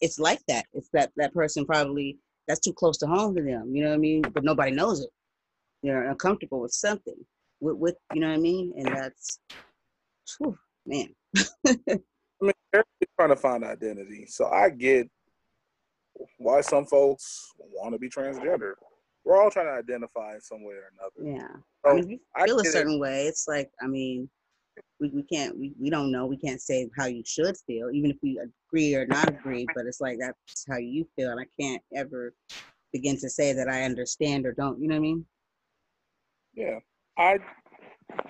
[0.00, 0.66] it's like that.
[0.72, 2.16] It's that that person probably
[2.46, 3.74] that's too close to home to them.
[3.74, 4.22] You know what I mean?
[4.22, 5.10] But nobody knows it
[5.84, 7.16] they're uncomfortable with something
[7.60, 9.38] with, with you know what I mean and that's
[10.38, 10.56] whew,
[10.86, 11.08] man
[11.66, 12.84] I mean, they're
[13.18, 14.26] trying to find identity.
[14.26, 15.08] So I get
[16.38, 18.72] why some folks want to be transgender.
[19.24, 21.38] We're all trying to identify in some way or another.
[21.38, 21.48] yeah
[21.84, 22.72] So I mean if you feel a get it.
[22.72, 24.28] certain way it's like I mean
[25.00, 28.10] we, we can't we, we don't know we can't say how you should feel even
[28.10, 31.46] if we agree or not agree but it's like that's how you feel and I
[31.60, 32.34] can't ever
[32.92, 35.26] begin to say that I understand or don't you know what I mean
[36.56, 36.78] Yeah.
[37.18, 37.38] I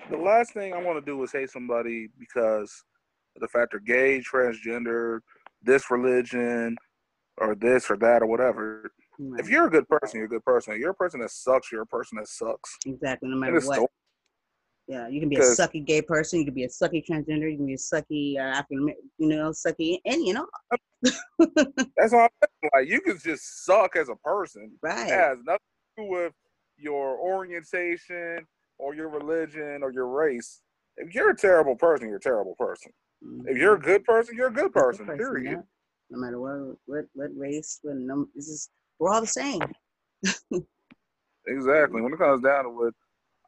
[0.09, 2.83] the last thing I want to do is hate somebody because
[3.35, 5.19] of the fact they're gay, transgender,
[5.61, 6.77] this religion,
[7.37, 8.91] or this or that or whatever.
[9.19, 9.39] Right.
[9.39, 10.73] If you're a good person, you're a good person.
[10.73, 12.77] If you're a person that sucks, you're a person that sucks.
[12.85, 13.89] exactly no matter what
[14.87, 16.39] Yeah, you can be a sucky gay person.
[16.39, 17.49] You can be a sucky transgender.
[17.49, 20.47] You can be a sucky uh, African, you know, sucky, and you know,
[21.97, 22.21] That's all.
[22.21, 22.71] I'm saying.
[22.73, 24.71] Like you can just suck as a person.
[24.81, 25.07] right?
[25.07, 25.59] It has nothing
[25.97, 26.33] to do with
[26.77, 28.45] your orientation
[28.77, 30.61] or your religion or your race.
[30.97, 32.91] If you're a terrible person, you're a terrible person.
[33.23, 33.47] Mm-hmm.
[33.47, 35.17] If you're a good person, you're a good Just a person.
[35.17, 35.51] Period.
[35.51, 35.61] yeah.
[36.09, 38.69] No matter what, what, what race, what num, this is,
[38.99, 39.61] we're all the same.
[41.47, 42.01] Exactly.
[42.01, 42.93] When it comes down to it,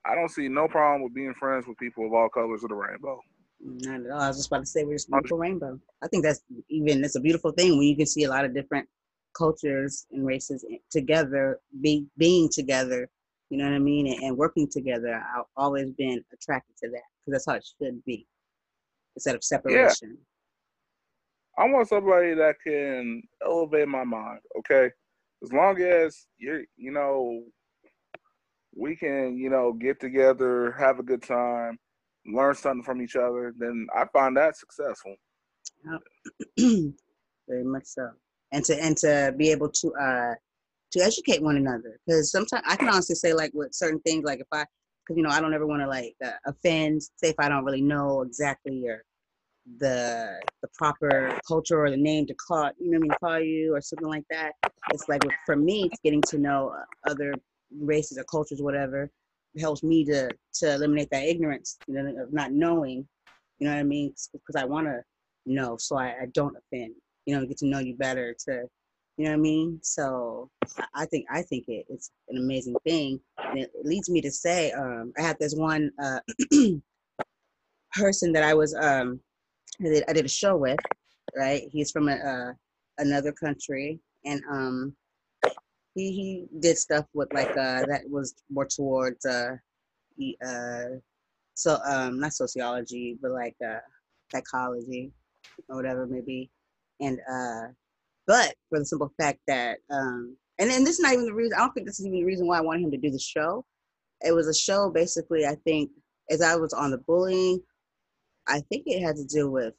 [0.06, 2.76] I don't see no problem with being friends with people of all colors of the
[2.76, 3.20] rainbow.
[3.60, 4.22] Not at all.
[4.22, 5.80] I was just about to say we're just beautiful rainbow.
[6.04, 8.54] I think that's even it's a beautiful thing when you can see a lot of
[8.54, 8.88] different
[9.36, 13.10] cultures and races together, be being together.
[13.50, 15.14] You know what I mean, and, and working together.
[15.16, 18.28] I've always been attracted to that because that's how it should be,
[19.16, 20.18] instead of separation.
[21.58, 24.40] I want somebody that can elevate my mind.
[24.60, 24.92] Okay,
[25.44, 27.44] as long as you're, you know,
[28.76, 31.80] we can, you know, get together, have a good time,
[32.26, 33.54] learn something from each other.
[33.58, 35.16] Then I find that successful.
[36.58, 38.10] Very much so.
[38.52, 40.34] And to and to be able to uh
[40.92, 44.40] to educate one another because sometimes I can honestly say like with certain things like
[44.40, 44.66] if I
[45.06, 47.66] because you know I don't ever want to like uh, offend say if I don't
[47.66, 49.04] really know exactly or
[49.80, 53.76] the the proper culture or the name to call you know I mean call you
[53.76, 54.54] or something like that.
[54.94, 57.34] It's like for me it's getting to know uh, other
[57.80, 59.10] races or cultures whatever
[59.60, 63.08] helps me to to eliminate that ignorance you know of not knowing
[63.60, 65.02] you know what I mean because I want to
[65.46, 66.94] know so I, I don't offend
[67.26, 68.64] you know get to know you better to
[69.18, 69.80] you know what I mean?
[69.82, 70.50] So
[70.94, 73.20] I, think I think it, it's an amazing thing.
[73.40, 76.20] And it, leads me to say um I had this one uh
[77.94, 79.20] person that I was um
[79.82, 80.80] I did, I did a show with
[81.36, 81.64] right?
[81.72, 82.54] He's from a, uh,
[82.98, 84.00] another country.
[84.26, 84.96] And um
[85.96, 89.56] he he did stuff with like uh that was more towards uh
[90.46, 90.84] uh
[91.56, 93.80] so um not sociology but like uh
[94.32, 95.12] psychology
[95.70, 96.52] or whatever maybe
[97.00, 97.68] and uh
[98.28, 101.54] but for the simple fact that um and then this is not even the reason
[101.56, 103.20] i don't think this is even the reason why i wanted him to do the
[103.20, 103.64] show.
[104.22, 105.92] It was a show basically i think
[106.30, 107.62] as i was on the bullying
[108.48, 109.74] i think it had to do with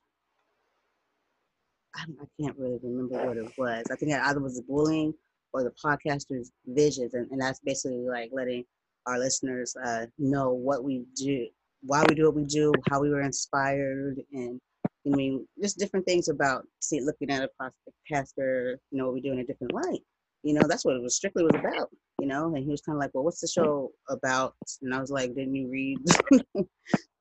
[1.95, 3.85] i, I can't really remember what it was.
[3.91, 5.15] I think it either was the bullying
[5.53, 8.65] or the podcaster's visions and, and that's basically like letting
[9.07, 11.49] our listeners uh, know what we do
[11.83, 14.61] why we do what we do, how we were inspired, and
[15.07, 17.71] I mean, just different things about see, looking at a
[18.11, 20.03] pastor, you know, what we do in a different light.
[20.43, 21.91] You know, that's what it was strictly was about.
[22.21, 25.01] You know, and he was kind of like, "Well, what's the show about?" And I
[25.01, 25.99] was like, "Didn't you read?"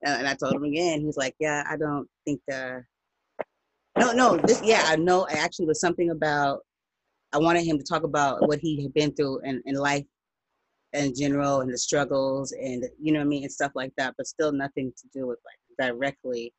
[0.04, 1.02] and I told him again.
[1.02, 2.84] He's like, "Yeah, I don't think the."
[3.98, 4.62] No, no, this.
[4.64, 5.26] Yeah, I know.
[5.26, 6.62] It actually was something about.
[7.34, 10.06] I wanted him to talk about what he had been through in, in life
[10.94, 14.14] in general and the struggles and you know what I mean and stuff like that,
[14.18, 16.54] but still nothing to do with like directly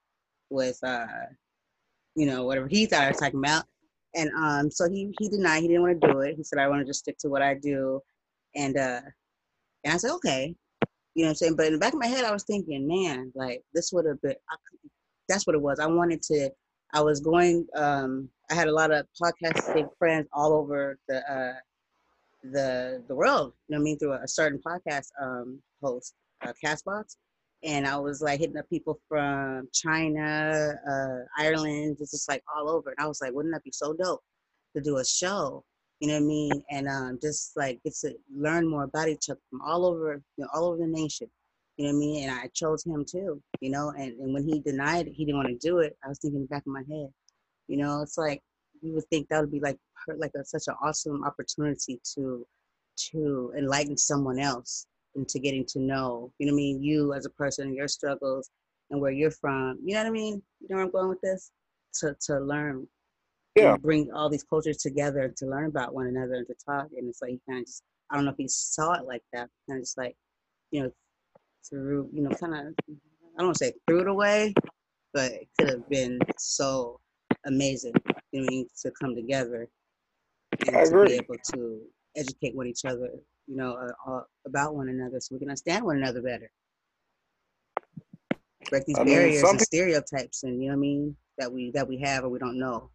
[0.51, 1.07] with uh
[2.15, 3.65] you know whatever he thought I was talking about.
[4.15, 6.37] And um so he he denied he didn't want to do it.
[6.37, 8.01] He said I want to just stick to what I do.
[8.55, 9.01] And uh
[9.85, 10.55] and I said okay.
[11.15, 11.57] You know what I'm saying?
[11.57, 14.21] But in the back of my head I was thinking, man, like this would have
[14.23, 14.57] been I,
[15.29, 15.79] that's what it was.
[15.79, 16.51] I wanted to
[16.95, 21.55] I was going um I had a lot of podcasting friends all over the uh
[22.43, 26.15] the the world, you know what I mean, through a, a certain podcast um, host,
[26.43, 27.17] uh, Castbox.
[27.65, 32.71] And I was like hitting up people from China, uh, Ireland, it's just like all
[32.71, 32.91] over.
[32.91, 34.23] And I was like, wouldn't that be so dope
[34.77, 35.65] to do a show?
[36.01, 36.63] You know what I mean?
[36.71, 40.45] And um, just like get to learn more about each other from all over, you
[40.45, 41.29] know, all over the nation.
[41.77, 42.29] You know what I mean?
[42.29, 45.39] And I chose him too, you know, and, and when he denied it, he didn't
[45.39, 47.09] want to do it, I was thinking back in my head,
[47.67, 48.43] you know, it's like
[48.83, 49.79] you would think that would be like
[50.17, 52.47] like a, such an awesome opportunity to
[53.11, 54.87] to enlighten someone else
[55.19, 57.89] into getting to know you know what i mean you as a person and your
[57.89, 58.51] struggles
[58.91, 60.43] and where you're from you know what i mean?
[60.61, 61.51] You know where i'm going with this?
[62.01, 62.87] To to learn.
[63.57, 63.77] Yeah.
[63.77, 67.21] bring all these cultures together to learn about one another and to talk and it's
[67.21, 69.79] like he kind of just i don't know if he saw it like that kind
[69.79, 70.17] of just like
[70.71, 70.93] you know
[71.69, 74.55] through you know kind of i don't want to say threw it away
[75.13, 77.01] but it could have been so
[77.47, 77.95] amazing
[78.33, 79.69] you know, to come together
[80.67, 81.09] and I to agree.
[81.09, 81.81] be able to
[82.17, 83.11] educate one each other,
[83.49, 86.51] you know, uh, uh, about one another, so we can understand one another better.
[88.69, 91.71] Break these I barriers some and stereotypes, and you know what I mean, that we
[91.73, 92.91] that we have or we don't know.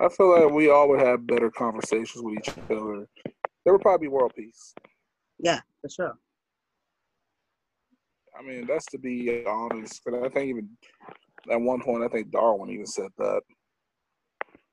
[0.00, 3.06] I feel like we all would have better conversations with each other.
[3.64, 4.74] There would probably be world peace.
[5.38, 6.14] Yeah, for sure.
[8.38, 10.00] I mean, that's to be honest.
[10.04, 10.68] Because I think even
[11.50, 13.42] at one point, I think Darwin even said that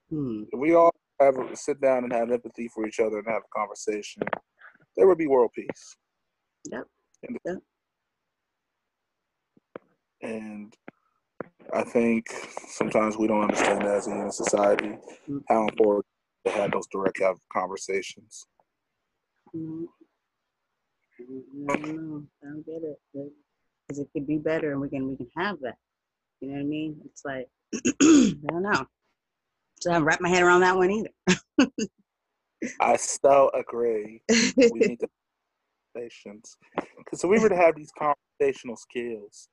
[0.10, 0.44] Hmm.
[0.52, 3.44] if we all have a, sit down and have empathy for each other and have
[3.44, 4.24] a conversation,
[4.96, 5.96] there would be world peace.
[6.72, 6.88] Yep.
[7.28, 7.58] And, Yep.
[10.22, 10.74] and
[11.74, 12.30] I think
[12.68, 14.98] sometimes we don't understand as a human society
[15.28, 15.44] Mm.
[15.48, 16.06] how important
[16.46, 18.48] to have those direct have conversations.
[19.56, 19.88] Mm.
[21.70, 22.24] I don't know.
[22.44, 23.00] I don't get it.
[23.14, 25.78] Because it could be better, and we can we can have that.
[26.40, 27.02] You know what I mean?
[27.06, 27.50] It's like
[28.02, 28.86] I don't know.
[29.88, 31.10] I haven't my head around that one either.
[32.82, 34.22] I so agree.
[34.30, 35.08] We need to
[35.96, 36.58] patience
[36.98, 39.48] because if we were to have these conversational skills,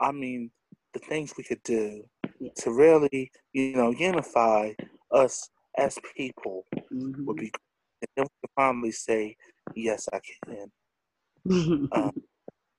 [0.00, 0.50] I mean,
[0.94, 2.04] the things we could do
[2.40, 2.50] Yeah.
[2.58, 4.72] to really, you know, unify
[5.12, 7.26] us as people Mhm.
[7.26, 7.52] would be.
[8.00, 9.36] And then we could finally say,
[9.74, 10.72] "Yes, I can."
[11.92, 12.10] Uh,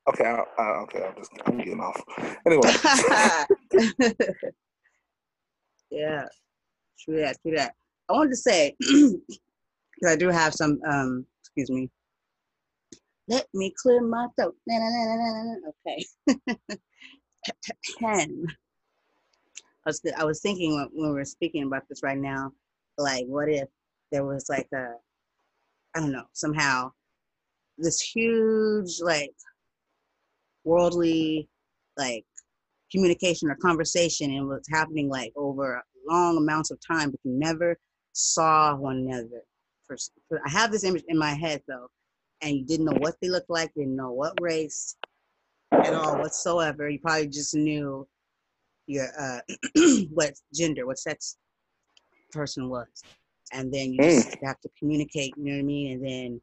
[0.07, 2.01] Okay, I, I, okay, I'm just I'm getting off.
[2.43, 2.71] Anyway,
[5.91, 6.25] yeah,
[7.03, 7.73] true that, true that.
[8.09, 9.21] I wanted to say, because
[10.07, 11.89] I do have some, um, excuse me.
[13.27, 14.55] Let me clear my throat.
[14.67, 16.35] Na, na, na, na, na, na.
[16.67, 16.79] Okay.
[17.99, 18.45] Ten.
[19.85, 22.51] I was, I was thinking when, when we were speaking about this right now,
[22.97, 23.67] like, what if
[24.11, 24.93] there was like a,
[25.95, 26.91] I don't know, somehow
[27.77, 29.31] this huge, like,
[30.63, 31.47] worldly,
[31.97, 32.25] like,
[32.91, 37.77] communication or conversation and was happening like over long amounts of time, but you never
[38.13, 39.43] saw one another.
[40.45, 41.87] I have this image in my head though,
[42.41, 44.95] and you didn't know what they looked like, didn't know what race
[45.71, 46.89] at all whatsoever.
[46.89, 48.07] You probably just knew
[48.87, 49.39] your uh,
[50.13, 51.37] what gender, what sex
[52.31, 52.87] person was,
[53.51, 55.33] and then you just have to communicate.
[55.37, 55.93] You know what I mean?
[55.93, 56.41] And then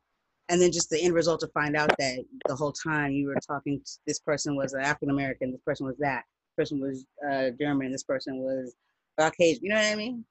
[0.48, 3.36] and then just the end result to find out that the whole time you were
[3.46, 6.22] talking to this person was an African American, this person was that,
[6.56, 8.74] this person was uh, German, this person was
[9.18, 9.64] Caucasian.
[9.64, 10.24] You know what I mean?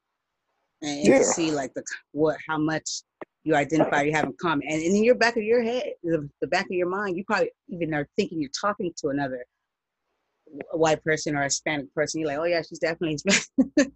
[0.82, 1.18] And, Yeah.
[1.18, 1.82] to see like the
[2.12, 3.02] what how much
[3.44, 6.28] you identify you have in common, and, and in your back of your head, the,
[6.40, 9.44] the back of your mind, you probably even are thinking you're talking to another
[10.46, 12.20] wh- white person or Hispanic person.
[12.20, 13.46] You're like, oh yeah, she's definitely Hispanic,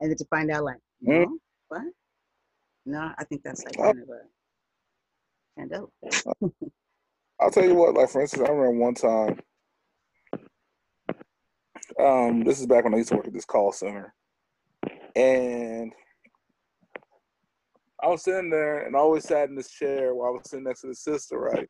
[0.00, 1.38] and then to find out like, no,
[1.68, 1.82] what?
[2.86, 5.90] No, I think that's like kind of a kind of
[6.40, 6.52] dope.
[7.40, 7.94] I'll tell you what.
[7.94, 9.40] Like for instance, I remember one time.
[11.98, 14.14] Um, this is back when I used to work at this call center,
[15.16, 15.92] and
[18.02, 20.64] I was sitting there, and I always sat in this chair while I was sitting
[20.64, 21.68] next to the sister, right?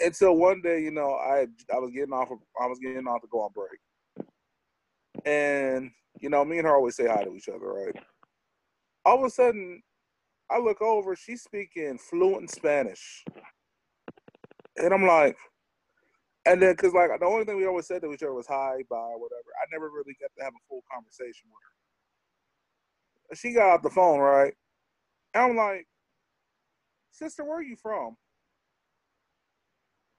[0.00, 2.30] until one day, you know, I I was getting off.
[2.30, 4.34] Of, I was getting off to go on break,
[5.24, 5.90] and
[6.20, 7.94] you know, me and her always say hi to each other, right?
[9.04, 9.82] All of a sudden,
[10.50, 11.14] I look over.
[11.14, 13.24] She's speaking fluent Spanish,
[14.76, 15.36] and I'm like,
[16.46, 18.82] and then because like the only thing we always said to each other was hi,
[18.88, 19.50] bye, whatever.
[19.60, 21.79] I never really got to have a full conversation with her.
[23.34, 24.54] She got off the phone, right?
[25.34, 25.86] And I'm like,
[27.10, 28.16] sister, where are you from?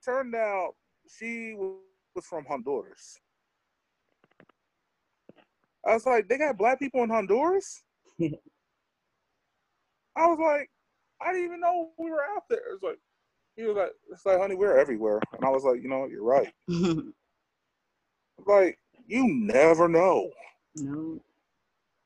[0.04, 0.74] Turned out
[1.08, 3.20] she was from Honduras.
[5.86, 7.84] I was like, they got black people in Honduras?
[10.16, 10.70] I was like,
[11.22, 12.74] I didn't even know we were out there.
[12.74, 13.00] It's like,
[13.56, 15.20] he was like, it's like, honey, we're everywhere.
[15.34, 16.52] And I was like, you know, you're right.
[18.48, 20.30] like, you never know.
[20.76, 21.20] No.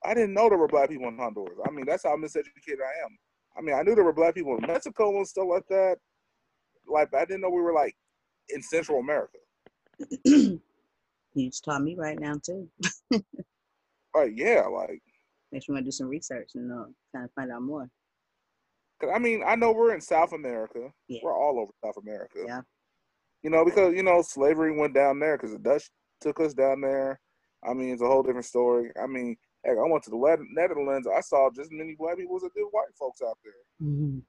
[0.06, 1.58] I didn't know there were black people in Honduras.
[1.66, 3.18] I mean, that's how miseducated I am.
[3.58, 5.97] I mean, I knew there were black people in Mexico and stuff like that.
[6.88, 7.95] Like, I didn't know we were like
[8.49, 9.38] in Central America.
[10.26, 10.60] you
[11.36, 12.70] just taught me right now too.
[14.14, 15.01] like, yeah, like.
[15.51, 17.89] Makes me want to do some research and uh, kind of find out more.
[18.99, 20.91] Cause I mean, I know we're in South America.
[21.08, 21.20] Yeah.
[21.24, 22.39] We're all over South America.
[22.45, 22.62] Yeah.
[23.43, 25.89] You know, because you know slavery went down there because the Dutch
[26.20, 27.20] took us down there.
[27.64, 28.91] I mean, it's a whole different story.
[29.01, 31.07] I mean, heck, I went to the Netherlands.
[31.07, 33.88] I saw just as many black people as I did white folks out there.
[33.88, 34.20] Mm-hmm.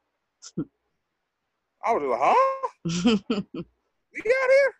[1.84, 2.68] I was like, huh?
[3.04, 4.74] we got here?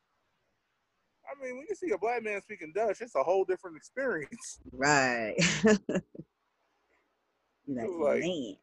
[1.28, 4.60] I mean, when you see a black man speaking Dutch, it's a whole different experience.
[4.72, 5.34] Right.
[5.64, 5.80] like,
[7.68, 8.56] like man.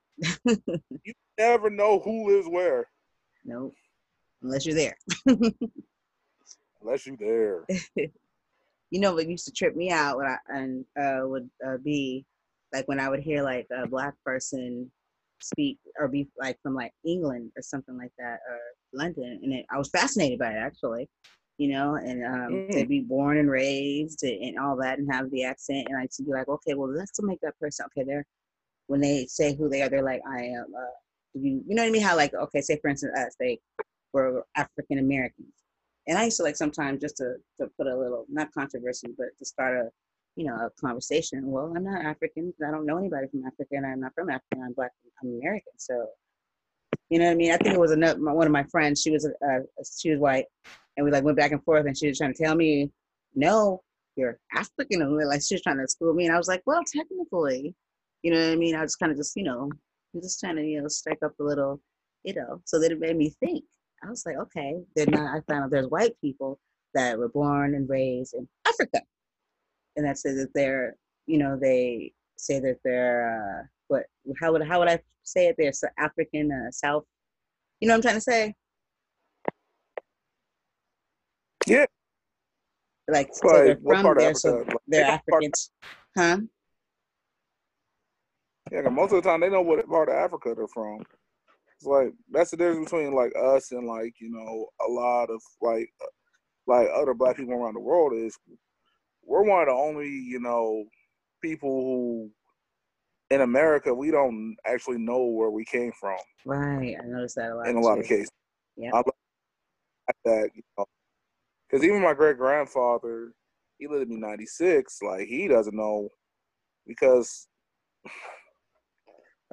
[1.04, 2.88] you never know who lives where.
[3.46, 3.76] Nope.
[4.42, 4.98] Unless you're there.
[6.82, 7.66] Unless you're there.
[8.94, 12.26] You know what used to trip me out when I and uh, would uh, be
[12.72, 14.92] like when I would hear like a black person
[15.42, 18.60] speak or be like from like England or something like that or
[18.94, 21.10] London, and it, I was fascinated by it actually,
[21.58, 22.72] you know, and um, mm.
[22.72, 26.10] they'd be born and raised and, and, all that and have the accent, and I'd
[26.24, 28.06] be like, okay, well, let's make that person okay.
[28.06, 28.26] They're
[28.86, 30.66] when they say who they are, they're like, I am.
[30.78, 30.86] Uh,
[31.34, 32.04] you, you know what I mean?
[32.04, 33.60] How like, okay, say for instance, us, they
[34.14, 35.63] were African Americans,
[36.08, 39.28] and I used to like sometimes just to to put a little not controversy, but
[39.38, 39.90] to start a
[40.36, 41.50] you know a conversation.
[41.50, 42.54] Well, I'm not African.
[42.66, 44.62] I don't know anybody from Africa, and I'm not from Africa.
[44.64, 44.92] I'm black.
[45.22, 45.74] I'm American.
[45.78, 46.08] So,
[47.10, 47.52] you know what I mean?
[47.52, 49.02] I think it was another one of my friends.
[49.02, 49.60] She was a,
[49.98, 50.46] she was white,
[50.98, 52.92] and we like went back and forth, and she was trying to tell me,
[53.36, 53.82] no,
[54.16, 56.82] you're African, and like she was trying to school me, and I was like, well,
[56.86, 57.76] technically,
[58.24, 58.76] you know what I mean?
[58.76, 59.70] I was kind of just, you know,
[60.22, 61.82] just trying to, you know, strike up a little,
[62.24, 63.64] you know, so that it made me think.
[64.04, 66.60] I was like, okay, then I found out there's white people
[66.94, 69.02] that were born and raised in Africa.
[69.96, 70.96] And that says that they're,
[71.26, 74.04] you know, they say that they're, uh, what,
[74.40, 75.56] how would, how would I say it?
[75.58, 77.06] They're African, uh, South,
[77.80, 78.56] you know what I'm trying to say?
[81.66, 81.86] Yeah.
[83.10, 85.72] Like, so they're from there, so they're Africans.
[86.18, 86.38] Huh?
[88.72, 91.04] Yeah, most of the time they know what part of Africa they're from.
[91.86, 95.90] Like that's the difference between like us and like you know a lot of like
[96.68, 98.38] like other black people around the world is
[99.26, 100.86] we're one of the only you know
[101.42, 102.32] people who
[103.30, 106.18] in America we don't actually know where we came from.
[106.46, 107.68] Right, I noticed that a lot.
[107.68, 108.32] In a lot of cases,
[108.78, 108.92] yeah.
[110.26, 110.86] That you know,
[111.70, 113.34] because even my great grandfather,
[113.78, 115.00] he lived to be ninety six.
[115.02, 116.10] Like he doesn't know
[116.86, 117.48] because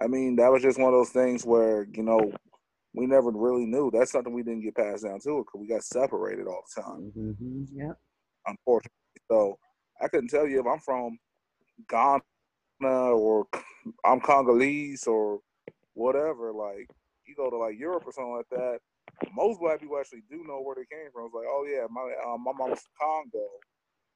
[0.01, 2.33] I mean, that was just one of those things where you know
[2.95, 3.91] we never really knew.
[3.93, 6.83] That's something we didn't get passed down to it because we got separated all the
[6.83, 7.13] time.
[7.17, 7.65] Mm-hmm.
[7.73, 7.93] Yeah.
[8.47, 8.91] Unfortunately,
[9.31, 9.59] so
[10.01, 11.19] I couldn't tell you if I'm from
[11.89, 12.23] Ghana
[12.83, 13.47] or
[14.05, 15.41] I'm Congolese or
[15.95, 16.53] whatever.
[16.53, 16.89] Like
[17.27, 18.79] you go to like Europe or something like that.
[19.35, 21.27] Most black people actually do know where they came from.
[21.27, 22.93] It's like, oh yeah, my um, my mom's from
[23.33, 23.47] Congo,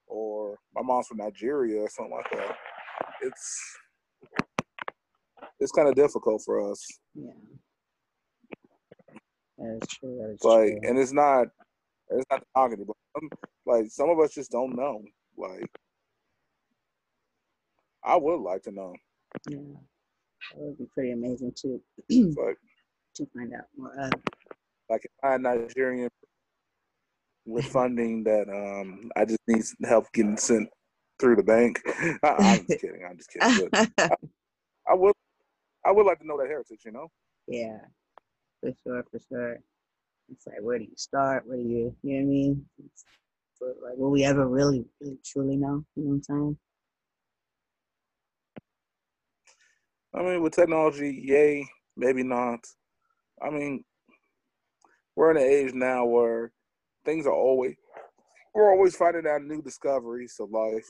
[0.07, 2.57] or my mom's from Nigeria or something like that.
[3.21, 3.77] It's
[5.65, 6.87] it's kind of difficult for us.
[7.15, 7.33] Yeah,
[9.59, 10.19] that is true.
[10.21, 10.91] That is like, true.
[10.91, 11.47] and it's not,
[12.11, 13.23] it's not but
[13.65, 15.03] like some of us just don't know.
[15.39, 15.71] Like,
[18.05, 18.95] I would like to know.
[19.49, 19.59] Yeah,
[20.53, 21.81] that would be pretty amazing too.
[22.11, 22.59] like,
[23.17, 23.99] to find out more.
[23.99, 24.11] Uh,
[24.91, 26.11] like, if I'm Nigerian
[27.47, 30.69] with funding that um I just need help getting sent
[31.19, 31.81] through the bank.
[32.23, 33.07] I, am just kidding.
[33.09, 33.69] I'm just kidding.
[33.99, 34.11] I,
[34.89, 35.15] I would
[35.85, 37.09] I would like to know that heritage, you know?
[37.47, 37.79] Yeah,
[38.61, 39.59] for sure, for sure.
[40.31, 41.47] It's like, where do you start?
[41.47, 42.67] Where do you, you know what I mean?
[42.85, 43.05] It's,
[43.61, 45.85] like, will we ever really, really, truly know?
[45.97, 46.59] You know what I'm saying?
[50.15, 51.67] I mean, with technology, yay,
[51.97, 52.61] maybe not.
[53.43, 53.85] I mean,
[55.17, 56.53] we're in an age now where
[57.05, 57.75] things are always
[58.55, 60.87] we're always finding out new discoveries of life.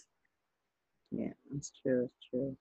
[1.10, 2.02] Yeah, that's true.
[2.02, 2.56] That's true.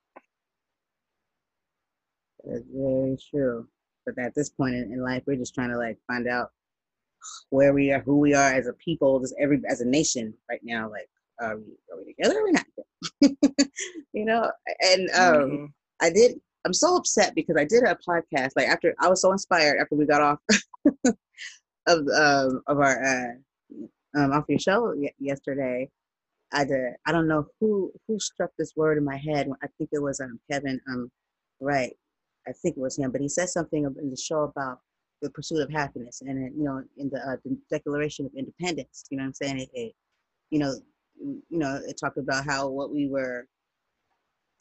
[2.43, 3.67] It's very true.
[4.05, 6.51] But at this point in, in life, we're just trying to like find out
[7.49, 10.59] where we are, who we are as a people, just every as a nation right
[10.63, 10.89] now.
[10.89, 11.09] Like,
[11.41, 12.65] are we, are we together or not?
[14.13, 15.65] you know, and um, mm-hmm.
[16.01, 16.39] I did.
[16.65, 19.95] I'm so upset because I did a podcast like after I was so inspired after
[19.95, 20.39] we got off
[21.87, 25.89] of um, of our uh, um, off your show y- yesterday.
[26.53, 26.93] I did.
[27.05, 29.49] I don't know who who struck this word in my head.
[29.61, 30.79] I think it was um, Kevin.
[30.89, 31.11] Um,
[31.59, 31.93] right.
[32.47, 34.79] I think it was him, but he said something in the show about
[35.21, 39.05] the pursuit of happiness, and you know, in the, uh, the Declaration of Independence.
[39.09, 39.59] You know what I'm saying?
[39.59, 39.93] It, it,
[40.49, 40.73] you know,
[41.17, 43.47] you know, it talked about how what we were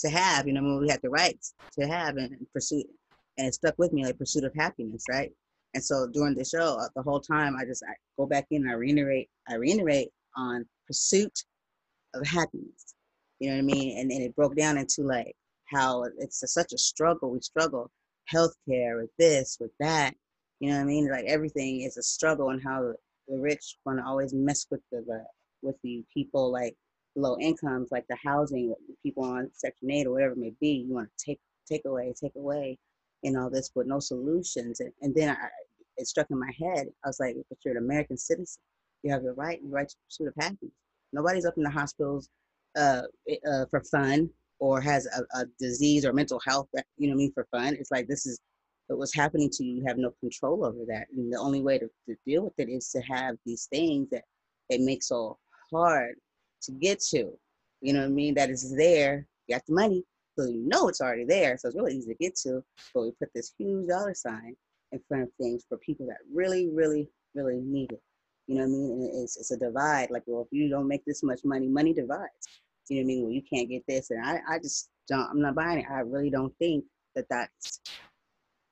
[0.01, 0.47] to have.
[0.47, 2.85] You know, when we had the rights to have and, pursue,
[3.39, 5.33] and it stuck with me like pursuit of happiness, right?
[5.75, 8.63] And so during the show, uh, the whole time, I just I go back in
[8.63, 11.45] and I reiterate, I reiterate on pursuit
[12.15, 12.95] of happiness.
[13.41, 13.99] You know what I mean?
[13.99, 15.35] And, and it broke down into like
[15.73, 17.31] how it's a, such a struggle.
[17.31, 17.91] We struggle
[18.33, 20.15] healthcare with this, with that.
[20.61, 21.11] You know what I mean?
[21.11, 22.95] Like everything is a struggle, and how
[23.29, 25.25] the rich want to always mess with the
[25.63, 26.77] with the people like
[27.17, 30.85] low incomes, like the housing, people on Section Eight or whatever it may be.
[30.89, 32.79] You want to take take away, take away,
[33.25, 34.81] and all this but no solutions.
[34.81, 35.49] And, and then I,
[35.97, 36.87] it struck in my head.
[37.05, 38.61] I was like, but you're an American citizen.
[39.03, 40.75] You have your right, your right to pursuit of happiness.
[41.13, 42.29] Nobody's up in the hospitals
[42.77, 43.03] uh,
[43.51, 44.31] uh, for fun
[44.63, 47.75] or has a, a, disease or mental health you know I mean, for fun.
[47.75, 48.39] It's like this is
[48.87, 49.79] what's happening to you.
[49.79, 51.09] You have no control over that.
[51.13, 54.23] And the only way to, to deal with it is to have these things that
[54.69, 55.37] it makes so
[55.73, 56.15] hard
[56.63, 57.33] to get to.
[57.81, 58.35] You know what I mean?
[58.35, 59.27] That is there.
[59.49, 60.05] You got the money,
[60.39, 61.59] so you know it's already there.
[61.59, 62.63] So it's really easy to get to.
[62.95, 64.55] But we put this huge dollar sign
[64.93, 68.03] in front of things for people that really, really, really need it.
[68.47, 68.93] You know what I mean?
[68.93, 70.13] And it's, it's a divide.
[70.13, 72.63] Like, well, if you don't make this much money, money divides.
[72.89, 73.23] You know what I mean?
[73.23, 74.11] Well, you can't get this.
[74.11, 75.87] And I, I just don't, I'm not buying it.
[75.91, 77.81] I really don't think that that's,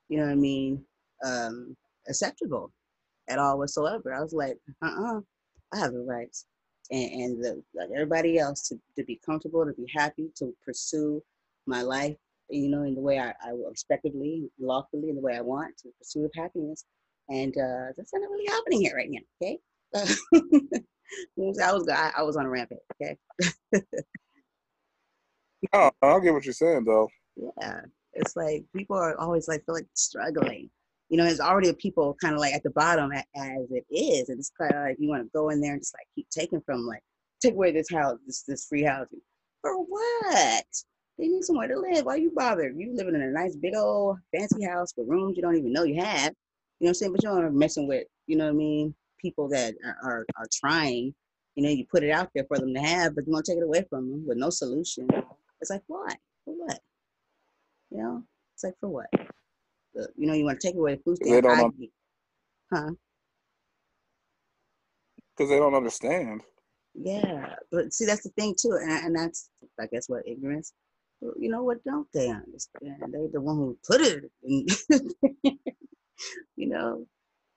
[0.09, 0.83] you know what I mean,
[1.25, 1.75] um,
[2.07, 2.71] acceptable
[3.29, 4.13] at all whatsoever.
[4.13, 5.21] I was like, uh-uh,
[5.73, 6.45] I have the rights.
[6.91, 11.23] And, and the, like everybody else to, to be comfortable, to be happy, to pursue
[11.65, 12.17] my life
[12.51, 15.89] you know, in the way I, I respectively, lawfully, in the way I want to
[15.97, 16.85] pursue happiness.
[17.29, 19.19] And uh, that's not really happening here right now.
[19.41, 19.59] Okay.
[21.63, 22.79] I was I, I was on a rampage.
[23.01, 23.17] Okay.
[23.73, 23.81] no,
[25.73, 27.09] oh, I don't get what you're saying though.
[27.35, 27.81] Yeah,
[28.13, 30.69] it's like people are always like feel like struggling.
[31.09, 33.25] You know, there's already people kind of like at the bottom as
[33.71, 35.93] it is, and it's kind of like you want to go in there and just
[35.93, 37.01] like keep taking from like
[37.41, 39.21] take away this house, this this free housing
[39.61, 40.65] for what?
[41.17, 42.05] They need somewhere to live.
[42.05, 42.69] Why you bother?
[42.69, 45.83] You living in a nice big old fancy house with rooms you don't even know
[45.83, 46.33] you have.
[46.79, 47.11] You know what I'm saying?
[47.11, 51.13] But you are messing with, you know what I mean, people that are, are, trying.
[51.55, 53.51] You know, you put it out there for them to have, but you want to
[53.51, 55.07] take it away from them with no solution.
[55.59, 56.13] It's like, why?
[56.45, 56.79] For what?
[57.89, 58.23] You know,
[58.53, 59.07] it's like, for what?
[60.15, 61.75] You know, you want to take away the food stamp.
[61.77, 61.89] They
[62.71, 62.91] huh?
[65.35, 66.41] Because they don't understand.
[66.93, 70.73] Yeah, but see, that's the thing too, and, and that's, I guess, what ignorance
[71.37, 72.97] you know what don't they understand?
[73.13, 74.65] They the one who put it in,
[76.55, 77.05] you know,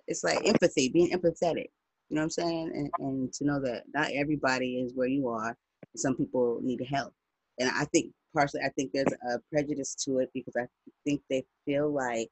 [0.07, 1.69] it's like empathy, being empathetic.
[2.09, 2.71] You know what I'm saying?
[2.75, 5.57] And, and to know that not everybody is where you are.
[5.97, 7.13] Some people need help.
[7.59, 10.67] And I think partially, I think there's a prejudice to it because I
[11.05, 12.29] think they feel like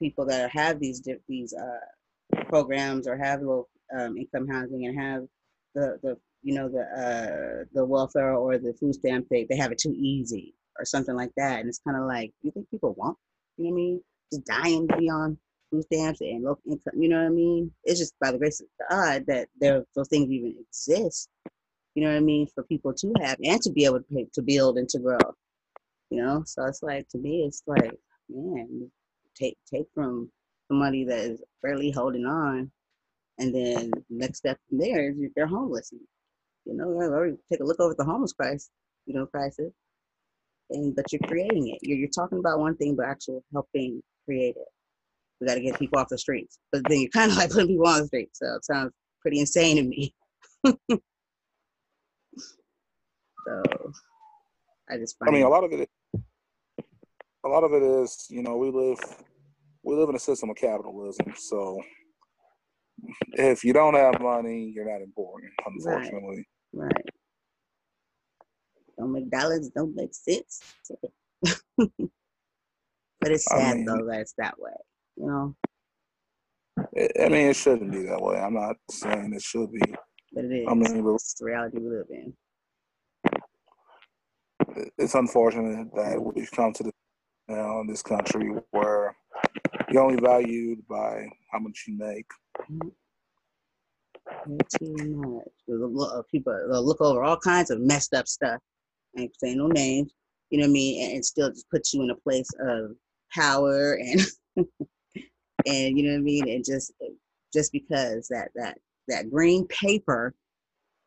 [0.00, 3.66] people that have these these uh, programs or have low
[3.96, 5.22] um, income housing and have
[5.74, 9.72] the the you know the uh, the welfare or the food stamp they they have
[9.72, 12.94] it too easy or something like that and it's kind of like you think people
[12.94, 13.16] want
[13.56, 14.00] you know what I mean
[14.32, 15.36] just dying to be on
[15.70, 18.60] food stamps and low income you know what I mean it's just by the grace
[18.60, 21.28] of God that there those things even exist
[21.94, 24.26] you know what I mean for people to have and to be able to pay,
[24.32, 25.18] to build and to grow
[26.10, 27.94] you know so it's like to me it's like
[28.28, 28.90] man
[29.34, 30.30] take take from
[30.68, 32.70] somebody that is barely holding on
[33.38, 35.92] and then next step from there is they're homeless
[36.68, 38.70] you know, or take a look over at the homeless crisis,
[39.06, 39.72] you know, crisis.
[40.70, 41.78] And but you're creating it.
[41.80, 44.68] You're, you're talking about one thing, but actually helping create it.
[45.40, 47.68] We got to get people off the streets, but then you're kind of like putting
[47.68, 48.38] people on the streets.
[48.40, 50.14] So it sounds pretty insane to me.
[50.66, 50.82] so
[54.90, 55.16] I just.
[55.26, 55.88] I mean, a lot of it.
[57.44, 58.98] A lot of it is, you know, we live
[59.84, 61.32] we live in a system of capitalism.
[61.36, 61.80] So
[63.32, 66.46] if you don't have money, you're not important, unfortunately.
[66.72, 66.92] Right.
[66.92, 67.04] right.
[68.98, 70.60] Don't make dollars, don't make sense.
[71.78, 71.90] but
[73.22, 74.72] it's sad I mean, though that it's that way,
[75.18, 75.54] you know.
[76.96, 78.38] I mean, it shouldn't be that way.
[78.38, 79.80] I'm not saying it should be.
[80.32, 80.66] But it is.
[80.68, 82.32] I mean, it's the reality we live in.
[84.96, 86.92] It's unfortunate that we've come to the
[87.48, 89.16] you know, in this country where
[89.90, 92.26] you're only valued by how much you make.
[92.70, 92.88] Mm-hmm.
[94.78, 96.12] Too much.
[96.12, 98.60] Uh, people uh, look over all kinds of messed up stuff.
[99.16, 100.12] I ain't saying no names.
[100.50, 101.14] You know what I mean?
[101.14, 102.90] And, still just put you in a place of
[103.32, 104.20] power and
[105.66, 106.48] and you know what I mean?
[106.48, 106.92] And just
[107.52, 108.78] just because that that
[109.08, 110.34] that green paper,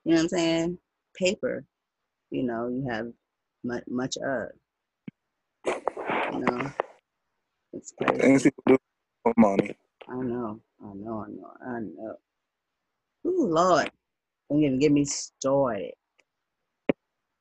[0.03, 0.77] you know what I'm saying?
[1.17, 1.65] Paper,
[2.31, 3.07] you know, you have
[3.63, 4.49] much much of.
[6.33, 6.71] You know,
[7.73, 8.21] it's crazy.
[8.21, 8.77] Things people do
[9.23, 9.75] for money.
[10.09, 12.15] I know, I know, I know, I know.
[13.27, 13.91] Ooh, Lord,
[14.49, 15.93] don't even get me started.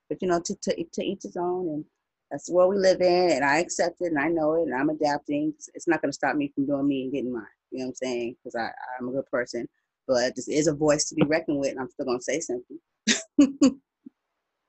[0.09, 1.85] But you know, to, to, to each his own, and
[2.31, 4.75] that's the world we live in, and I accept it, and I know it, and
[4.75, 5.53] I'm adapting.
[5.75, 7.43] It's not going to stop me from doing me and getting mine.
[7.71, 8.37] You know what I'm saying?
[8.43, 9.69] Because I I'm a good person,
[10.07, 12.41] but this is a voice to be reckoned with, and I'm still going to say
[12.41, 13.81] something.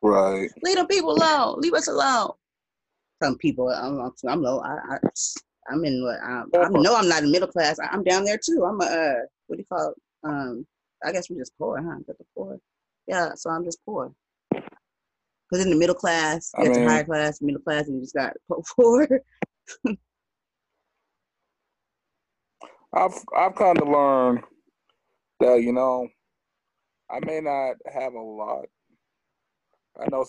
[0.01, 0.49] right.
[0.63, 1.59] Leave the people alone.
[1.59, 2.31] Leave us alone.
[3.21, 4.59] Some people, I'm I'm low.
[4.61, 4.97] I, I
[5.69, 6.95] I'm in what I, I know.
[6.95, 7.79] I'm not in middle class.
[7.79, 8.65] I, am down there too.
[8.67, 10.27] I'm a uh, what do you call it?
[10.27, 10.65] Um,
[11.05, 11.99] I guess we're just poor, huh?
[12.07, 12.57] Got the poor.
[13.07, 14.11] Yeah, so I'm just poor.
[15.51, 18.15] Because in the middle class, you got the higher class, middle class, and you just
[18.15, 18.33] got
[18.75, 19.05] poor.
[22.93, 24.43] I've I've kind of learned
[25.41, 26.07] that you know
[27.09, 28.65] I may not have a lot.
[29.99, 30.25] I know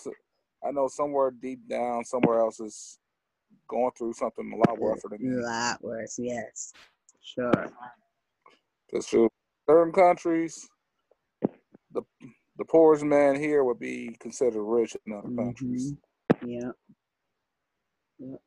[0.65, 2.99] I know somewhere deep down, somewhere else is
[3.69, 5.37] going through something a lot worse than me.
[5.37, 6.73] A lot worse, yes,
[7.21, 7.71] sure.
[8.91, 10.67] Because certain countries,
[11.91, 12.01] the
[12.57, 15.37] the poorest man here would be considered rich in other mm-hmm.
[15.37, 15.93] countries.
[16.45, 16.71] Yeah.
[18.19, 18.41] Yep.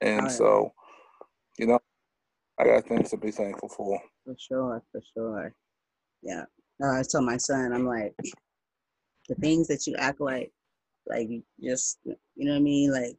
[0.00, 0.32] And right.
[0.32, 0.72] so,
[1.58, 1.78] you know,
[2.58, 4.00] I got things to be thankful for.
[4.24, 5.54] For sure, for sure.
[6.22, 6.44] Yeah.
[6.82, 8.12] I told my son, I'm like,
[9.28, 10.50] the things that you act like,
[11.06, 12.92] like you just, you know what I mean?
[12.92, 13.16] Like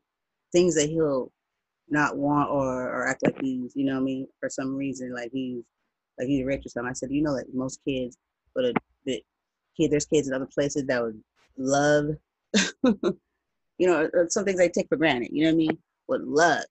[0.52, 1.32] things that he'll
[1.88, 4.28] not want or, or act like he's, you know what I mean?
[4.42, 5.64] For some reason, like he's,
[6.20, 6.90] like he's rich or something.
[6.90, 8.18] I said, you know, like most kids
[8.56, 8.76] would have
[9.78, 11.22] kid, there's kids in other places that would
[11.58, 12.06] love,
[12.84, 15.78] you know, uh, uh, some things I take for granted, you know what I mean?
[16.08, 16.64] Would love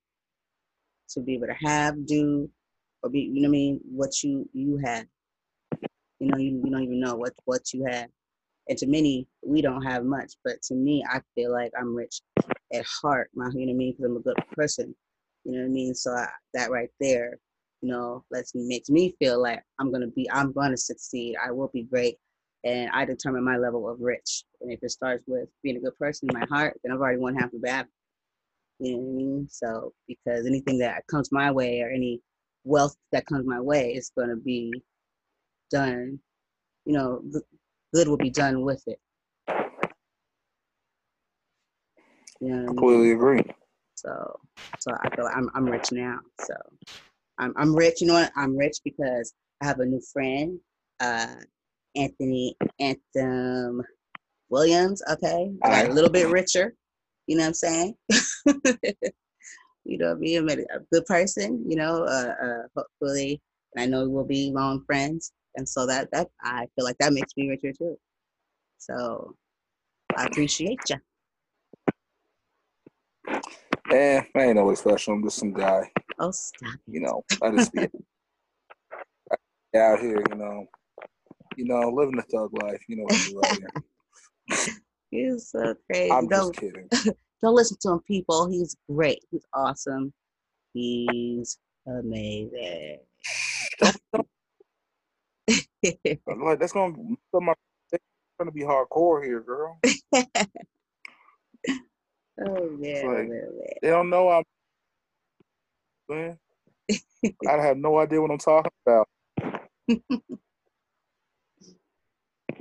[1.11, 2.49] to be able to have, do,
[3.03, 3.81] or be, you know what I mean?
[3.85, 5.07] What you, you have.
[6.21, 8.09] You know, you, you don't even know what, what you have.
[8.69, 12.21] And to many, we don't have much, but to me, I feel like I'm rich
[12.73, 13.93] at heart, my, you know what I mean?
[13.93, 14.95] Because I'm a good person,
[15.45, 15.95] you know what I mean?
[15.95, 17.39] So I, that right there,
[17.81, 21.35] you know, lets makes me feel like I'm gonna be, I'm gonna succeed.
[21.45, 22.17] I will be great,
[22.65, 24.45] and I determine my level of rich.
[24.61, 27.19] And if it starts with being a good person in my heart, then I've already
[27.19, 27.91] won half the battle.
[28.79, 29.49] You know what I mean?
[29.51, 32.21] So because anything that comes my way or any
[32.65, 34.73] wealth that comes my way is gonna be
[35.71, 36.21] done.
[36.85, 37.23] You know,
[37.95, 39.01] good will be done with it.
[42.41, 43.13] You know Completely mean?
[43.13, 43.43] agree.
[43.95, 44.41] So,
[44.79, 46.19] so I feel like I'm I'm rich now.
[46.41, 46.55] So
[47.39, 48.01] I'm I'm rich.
[48.01, 48.33] You know what?
[48.37, 49.33] I'm rich because
[49.63, 50.59] I have a new friend,
[51.01, 51.37] uh,
[51.97, 53.83] Anthony Anthem
[54.51, 55.03] Williams.
[55.11, 56.75] Okay, got a little bit richer.
[57.27, 57.95] You know what I'm saying?
[59.85, 60.43] you know, me, a
[60.93, 61.65] good person.
[61.69, 63.41] You know, uh, uh, hopefully,
[63.75, 65.33] and I know we'll be long friends.
[65.57, 67.99] And so that that I feel like that makes me richer too.
[68.79, 69.37] So
[70.17, 70.97] I appreciate you.
[73.91, 75.15] Eh, I ain't always special.
[75.15, 75.91] I'm just some guy.
[76.19, 76.79] Oh, stop.
[76.87, 77.81] You know, I just be
[79.77, 80.67] out here, you know,
[81.57, 82.83] you know, living the thug life.
[82.89, 84.77] You know what I do out here.
[85.11, 86.11] He's so crazy.
[86.11, 86.89] I'm don't, just kidding.
[87.43, 88.49] don't listen to him, people.
[88.49, 89.25] He's great.
[89.31, 90.13] He's awesome.
[90.73, 92.99] He's amazing.
[95.83, 96.95] like that's gonna
[97.35, 97.55] my
[98.39, 99.79] gonna be hardcore here, girl.
[99.85, 100.27] oh
[102.79, 103.49] man, oh, like, oh, man,
[103.83, 104.45] they don't know I'm.
[106.09, 106.39] Man,
[107.49, 109.09] I have no idea what I'm talking about.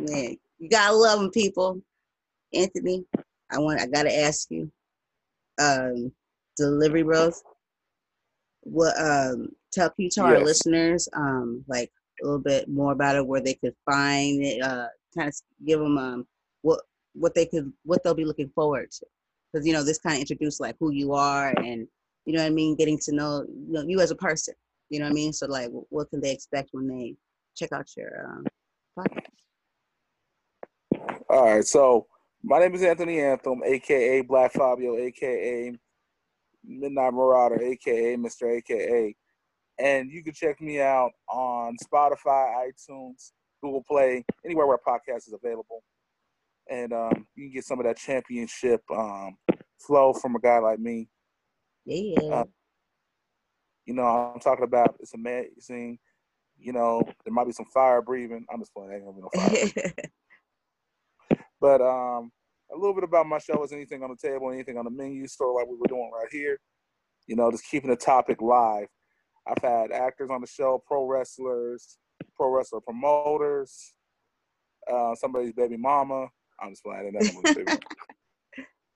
[0.01, 1.81] Man, you gotta love them, people.
[2.53, 3.05] Anthony,
[3.51, 3.81] I want.
[3.81, 4.71] I gotta ask you.
[5.59, 6.11] Um,
[6.57, 7.41] delivery bros.
[8.61, 10.37] What um tell can you tell yes.
[10.37, 11.91] our listeners um like
[12.21, 14.87] a little bit more about it, where they could find it, uh,
[15.17, 16.27] kind of give them um,
[16.61, 16.81] what
[17.13, 19.05] what they could what they'll be looking forward to,
[19.51, 21.87] because you know this kind of introduce like who you are and
[22.25, 24.53] you know what I mean, getting to know you, know, you as a person.
[24.89, 25.33] You know what I mean?
[25.33, 27.15] So like, what can they expect when they
[27.55, 28.45] check out your um,
[28.97, 29.30] podcast?
[31.31, 32.07] All right, so
[32.43, 35.71] my name is Anthony Anthem, aka Black Fabio, aka
[36.61, 38.57] Midnight Marauder, aka Mr.
[38.57, 39.15] AKA
[39.79, 43.31] And you can check me out on Spotify, iTunes,
[43.63, 45.83] Google Play, anywhere where podcast is available.
[46.69, 49.37] And um, you can get some of that championship um,
[49.79, 51.07] flow from a guy like me.
[51.85, 52.19] Yeah.
[52.23, 52.43] Uh,
[53.85, 55.97] you know, I'm talking about it's amazing.
[56.59, 58.45] You know, there might be some fire breathing.
[58.51, 58.91] I'm just playing.
[58.91, 59.93] Ain't gonna be no fire.
[61.61, 62.31] but um,
[62.73, 65.27] a little bit about my show is anything on the table, anything on the menu,
[65.27, 66.59] sort of like we were doing right here.
[67.27, 68.87] You know, just keeping the topic live.
[69.47, 71.97] I've had actors on the show, pro wrestlers,
[72.35, 73.93] pro wrestler promoters,
[74.91, 76.27] uh, somebody's baby mama.
[76.59, 77.13] I'm just playing.
[77.13, 77.77] That mama.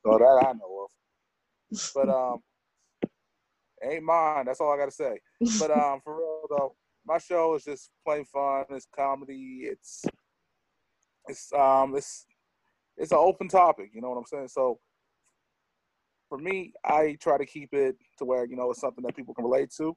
[0.05, 1.91] so that I know of.
[1.93, 2.39] But um,
[3.83, 4.45] ain't mine.
[4.45, 5.19] That's all I gotta say.
[5.59, 6.75] But um, for real though,
[7.05, 8.65] my show is just plain fun.
[8.69, 9.61] It's comedy.
[9.63, 10.05] It's
[11.27, 12.25] it's um it's
[12.97, 13.91] it's an open topic.
[13.93, 14.47] You know what I'm saying?
[14.49, 14.80] So
[16.30, 19.34] for me, I try to keep it to where you know it's something that people
[19.34, 19.95] can relate to,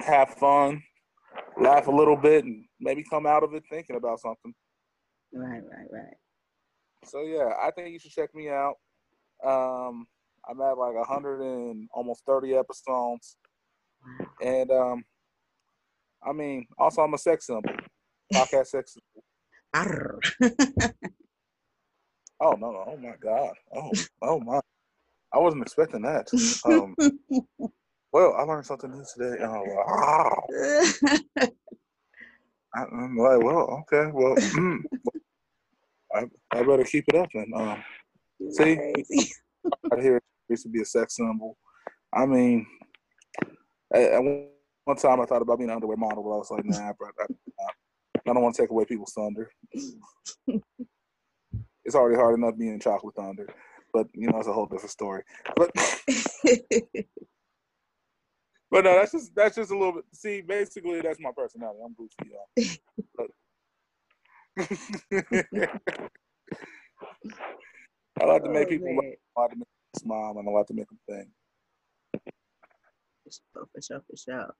[0.00, 0.82] have fun,
[1.60, 4.52] laugh a little bit, and maybe come out of it thinking about something.
[5.32, 6.14] Right, right, right.
[7.04, 8.74] So yeah, I think you should check me out.
[9.44, 10.06] Um,
[10.48, 13.36] I'm at like a 100 and almost 30 episodes,
[14.42, 15.04] and um,
[16.24, 17.70] I mean, also I'm a sex symbol,
[18.32, 18.96] podcast sex.
[19.74, 20.20] Arr.
[22.44, 23.90] Oh no, no, oh my god, oh,
[24.22, 24.58] oh my,
[25.32, 26.26] I wasn't expecting that.
[26.64, 26.96] Um,
[28.12, 29.44] well, I learned something new today.
[29.44, 30.42] Oh wow,
[32.74, 34.78] I, am like, well, okay, well, mm,
[36.12, 37.84] I, I better keep it up And Um,
[38.50, 38.76] see,
[39.92, 41.56] out here used to be a sex symbol.
[42.12, 42.66] I mean,
[43.94, 46.64] at, at one time I thought about being an underwear model, but I was like,
[46.64, 47.26] nah, bro, I,
[48.28, 49.50] I don't want to take away people's thunder.
[51.84, 53.48] it's already hard enough being chocolate thunder,
[53.92, 55.22] but you know, it's a whole different story.
[55.56, 55.70] But
[58.70, 60.04] but no, that's just that's just a little bit.
[60.14, 61.80] See, basically, that's my personality.
[61.84, 62.48] I'm goofy, y'all.
[63.16, 63.30] But-
[68.20, 70.52] I like to make Oh, people laugh, I like to make them smile, and I
[70.52, 71.28] like to make them think.
[73.24, 74.54] For sure, for sure.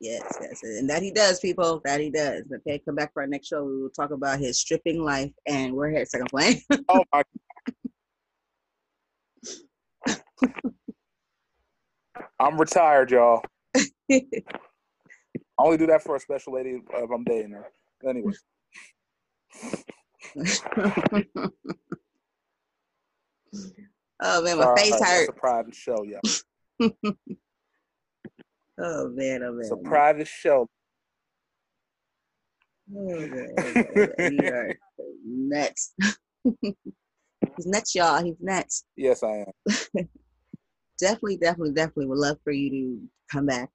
[0.00, 0.60] Yes, yes.
[0.64, 1.80] And that he does, people.
[1.84, 2.42] That he does.
[2.52, 3.64] Okay, come back for our next show.
[3.64, 5.30] We will talk about his stripping life.
[5.46, 6.60] And we're here at second plane.
[6.88, 7.22] Oh my!
[12.40, 13.42] I'm retired, y'all.
[13.76, 14.22] I
[15.58, 17.66] only do that for a special lady if I'm dating her.
[18.08, 18.32] Anyway,
[24.22, 25.28] oh man, my sorry, face that's hurt.
[25.28, 26.20] a private show, yeah.
[28.80, 29.60] Oh man, oh man.
[29.60, 30.66] It's a private show.
[32.94, 34.32] Oh, man, oh, man, man.
[34.32, 34.76] You are
[35.24, 35.94] nuts.
[36.62, 38.22] He's nuts, y'all.
[38.24, 38.84] He's nuts.
[38.96, 40.08] Yes, I am.
[40.98, 43.70] Definitely, definitely, definitely would love for you to come back.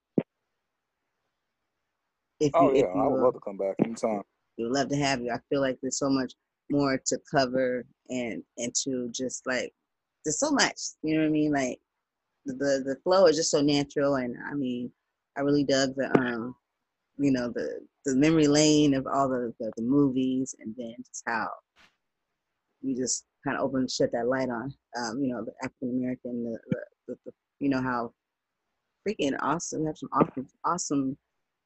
[2.39, 4.21] If you, Oh if yeah, you I would love to come back anytime.
[4.57, 5.31] we would love to have you.
[5.31, 6.33] I feel like there's so much
[6.69, 9.73] more to cover and and to just like
[10.23, 10.79] there's so much.
[11.01, 11.51] You know what I mean?
[11.51, 11.79] Like
[12.53, 14.91] the the, flow is just so natural, and I mean,
[15.37, 16.55] I really dug the um,
[17.17, 21.23] you know, the the memory lane of all the the, the movies, and then just
[21.27, 21.47] how
[22.81, 24.73] you just kind of open shut that light on.
[24.97, 26.59] Um, you know, the African American, the,
[27.07, 28.13] the, the, you know how
[29.07, 29.81] freaking awesome.
[29.81, 31.17] We have some awesome awesome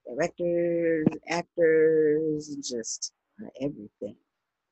[0.07, 3.13] directors, actors, just
[3.43, 4.15] uh, everything,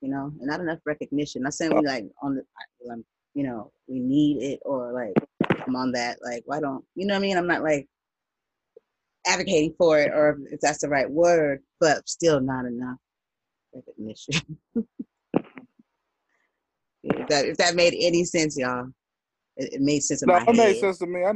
[0.02, 1.44] you know, and not enough recognition.
[1.44, 3.04] Not saying we like on the, I- um,
[3.34, 5.14] you know, we need it or like
[5.68, 6.20] I'm on that.
[6.24, 7.38] Like, why don't you know what I mean?
[7.38, 7.88] I'm not like
[9.28, 12.98] advocating for it or if that's the right word, but still not enough
[13.74, 14.58] recognition.
[17.04, 18.88] if that if that made any sense, y'all,
[19.58, 20.76] it, it made sense in No, my made head.
[20.78, 21.24] sense to me.
[21.24, 21.34] I,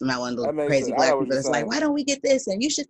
[0.00, 0.96] I'm not one of those crazy sense.
[0.96, 2.46] Black people that's like, why don't we get this?
[2.46, 2.86] And you should,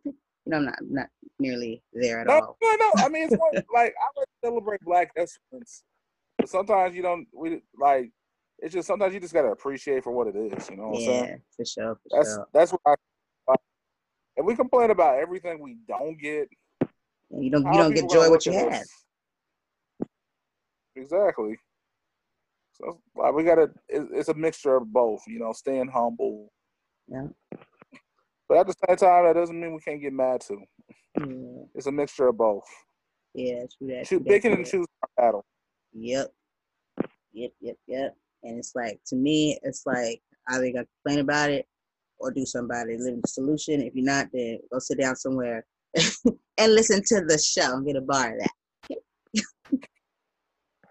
[0.49, 1.07] you know, I'm not not
[1.39, 2.57] nearly there at no, all.
[2.62, 2.93] no, no.
[2.99, 5.83] I mean, it's one, like I like to celebrate Black excellence,
[6.39, 7.27] but sometimes you don't.
[7.35, 8.11] We like.
[8.61, 10.70] It's just sometimes you just gotta appreciate for what it is.
[10.70, 11.25] You know what I'm saying?
[11.25, 12.47] Yeah, for sure, for That's sure.
[12.55, 12.95] that's what I.
[13.47, 13.59] Like,
[14.37, 16.49] if we complain about everything we don't get,
[17.31, 18.87] And you don't you don't get joy what you have.
[20.97, 21.59] Exactly.
[22.73, 23.70] So like, we gotta.
[23.89, 25.20] It, it's a mixture of both.
[25.29, 26.51] You know, staying humble,
[27.07, 27.27] Yeah.
[28.49, 30.62] But at the same time, that doesn't mean we can't get mad too.
[31.19, 32.65] Yeah, It's a mixture of both.
[33.35, 34.07] yeah, true that.
[34.07, 35.45] Shoot, true that, picking and choosing our battle.
[35.93, 36.29] Yep.
[37.33, 38.16] Yep, yep, yep.
[38.43, 41.66] And it's like to me, it's like either you gotta complain about it
[42.19, 42.99] or do somebody it.
[42.99, 43.81] The solution.
[43.83, 45.65] If you're not, then go sit down somewhere
[46.59, 48.51] and listen to the show and get a bar of that.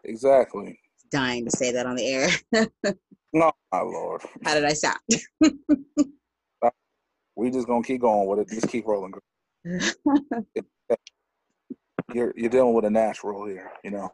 [0.04, 0.80] Exactly.
[1.12, 2.30] Dying to say that on the air.
[3.34, 4.22] No, my lord.
[4.46, 4.98] How did I sound?
[7.38, 8.50] we just gonna keep going with it.
[8.50, 9.14] Just keep rolling.
[12.14, 14.10] you're you're dealing with a natural here, you know.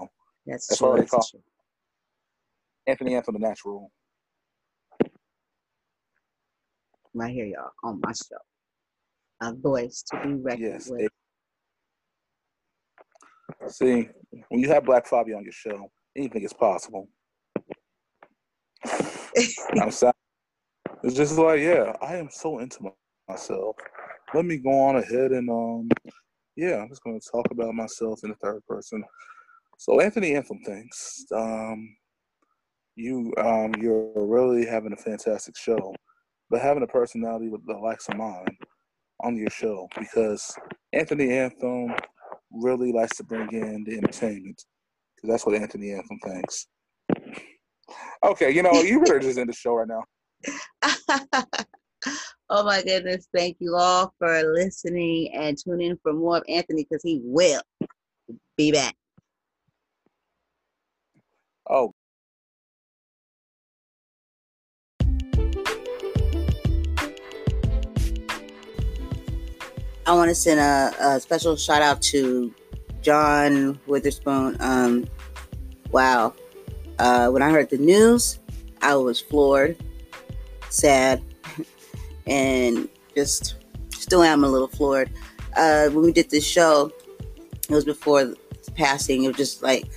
[0.46, 0.90] That's, That's true.
[0.90, 1.40] what they That's call- true.
[2.86, 3.90] Anthony Anthem, the natural.
[7.14, 8.36] Right here, y'all, on my show.
[9.42, 10.90] A voice to be reckoned Yes.
[10.90, 11.02] with.
[11.02, 11.12] it-
[13.72, 14.10] see,
[14.50, 17.08] when you have Black Fabio on your show, anything is possible.
[19.80, 20.12] I'm sorry.
[21.04, 22.92] It's just like, yeah, I am so into my-
[23.28, 23.76] myself.
[24.34, 25.90] Let me go on ahead and um,
[26.56, 29.04] yeah, I'm just gonna talk about myself in the third person.
[29.78, 31.26] So Anthony Anthem thanks.
[31.34, 31.96] um,
[32.96, 35.96] you um, you're really having a fantastic show,
[36.50, 38.58] but having a personality with the likes of mine
[39.24, 40.56] on your show because
[40.92, 41.94] Anthony Anthem
[42.52, 44.64] really likes to bring in the entertainment
[45.16, 46.68] because that's what Anthony Anthem thinks.
[48.24, 50.04] Okay, you know, you better just end the show right now.
[52.54, 53.28] oh my goodness.
[53.36, 57.64] Thank you all for listening and tune in for more of Anthony because he will
[58.56, 58.96] be back.
[61.68, 61.94] Oh,
[70.06, 72.54] I want to send a, a special shout out to
[73.02, 74.58] John Witherspoon.
[74.60, 75.08] Um,
[75.92, 76.36] wow.
[77.00, 78.38] Uh, when I heard the news,
[78.82, 79.76] I was floored,
[80.70, 81.24] sad,
[82.28, 83.56] and just
[83.92, 85.12] still am a little floored.
[85.56, 86.92] Uh, when we did this show,
[87.70, 88.38] it was before the
[88.76, 89.24] passing.
[89.24, 89.90] It was just like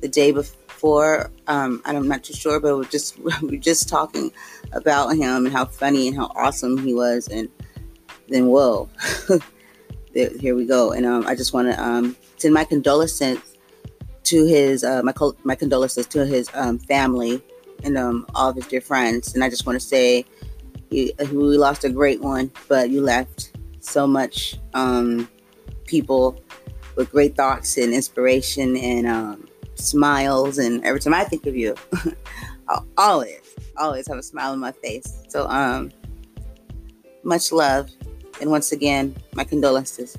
[0.00, 1.30] the day before.
[1.46, 4.32] Um, I'm not too sure, but we were just we were just talking
[4.72, 7.48] about him and how funny and how awesome he was, and
[8.28, 8.88] then whoa,
[10.12, 10.92] here we go.
[10.92, 13.38] And um, I just want to um, send my condolences
[14.24, 15.12] to his uh, my
[15.44, 17.42] my condolences to his um, family
[17.84, 19.34] and um, all of his dear friends.
[19.34, 20.24] And I just want to say
[20.90, 21.12] we
[21.58, 25.28] lost a great one, but you left so much um,
[25.86, 26.42] people
[26.96, 30.58] with great thoughts and inspiration and um, smiles.
[30.58, 31.74] And every time I think of you,
[32.68, 33.40] I'll always
[33.78, 35.22] always have a smile on my face.
[35.28, 35.90] So um,
[37.22, 37.90] much love.
[38.40, 40.16] And once again, my condolences.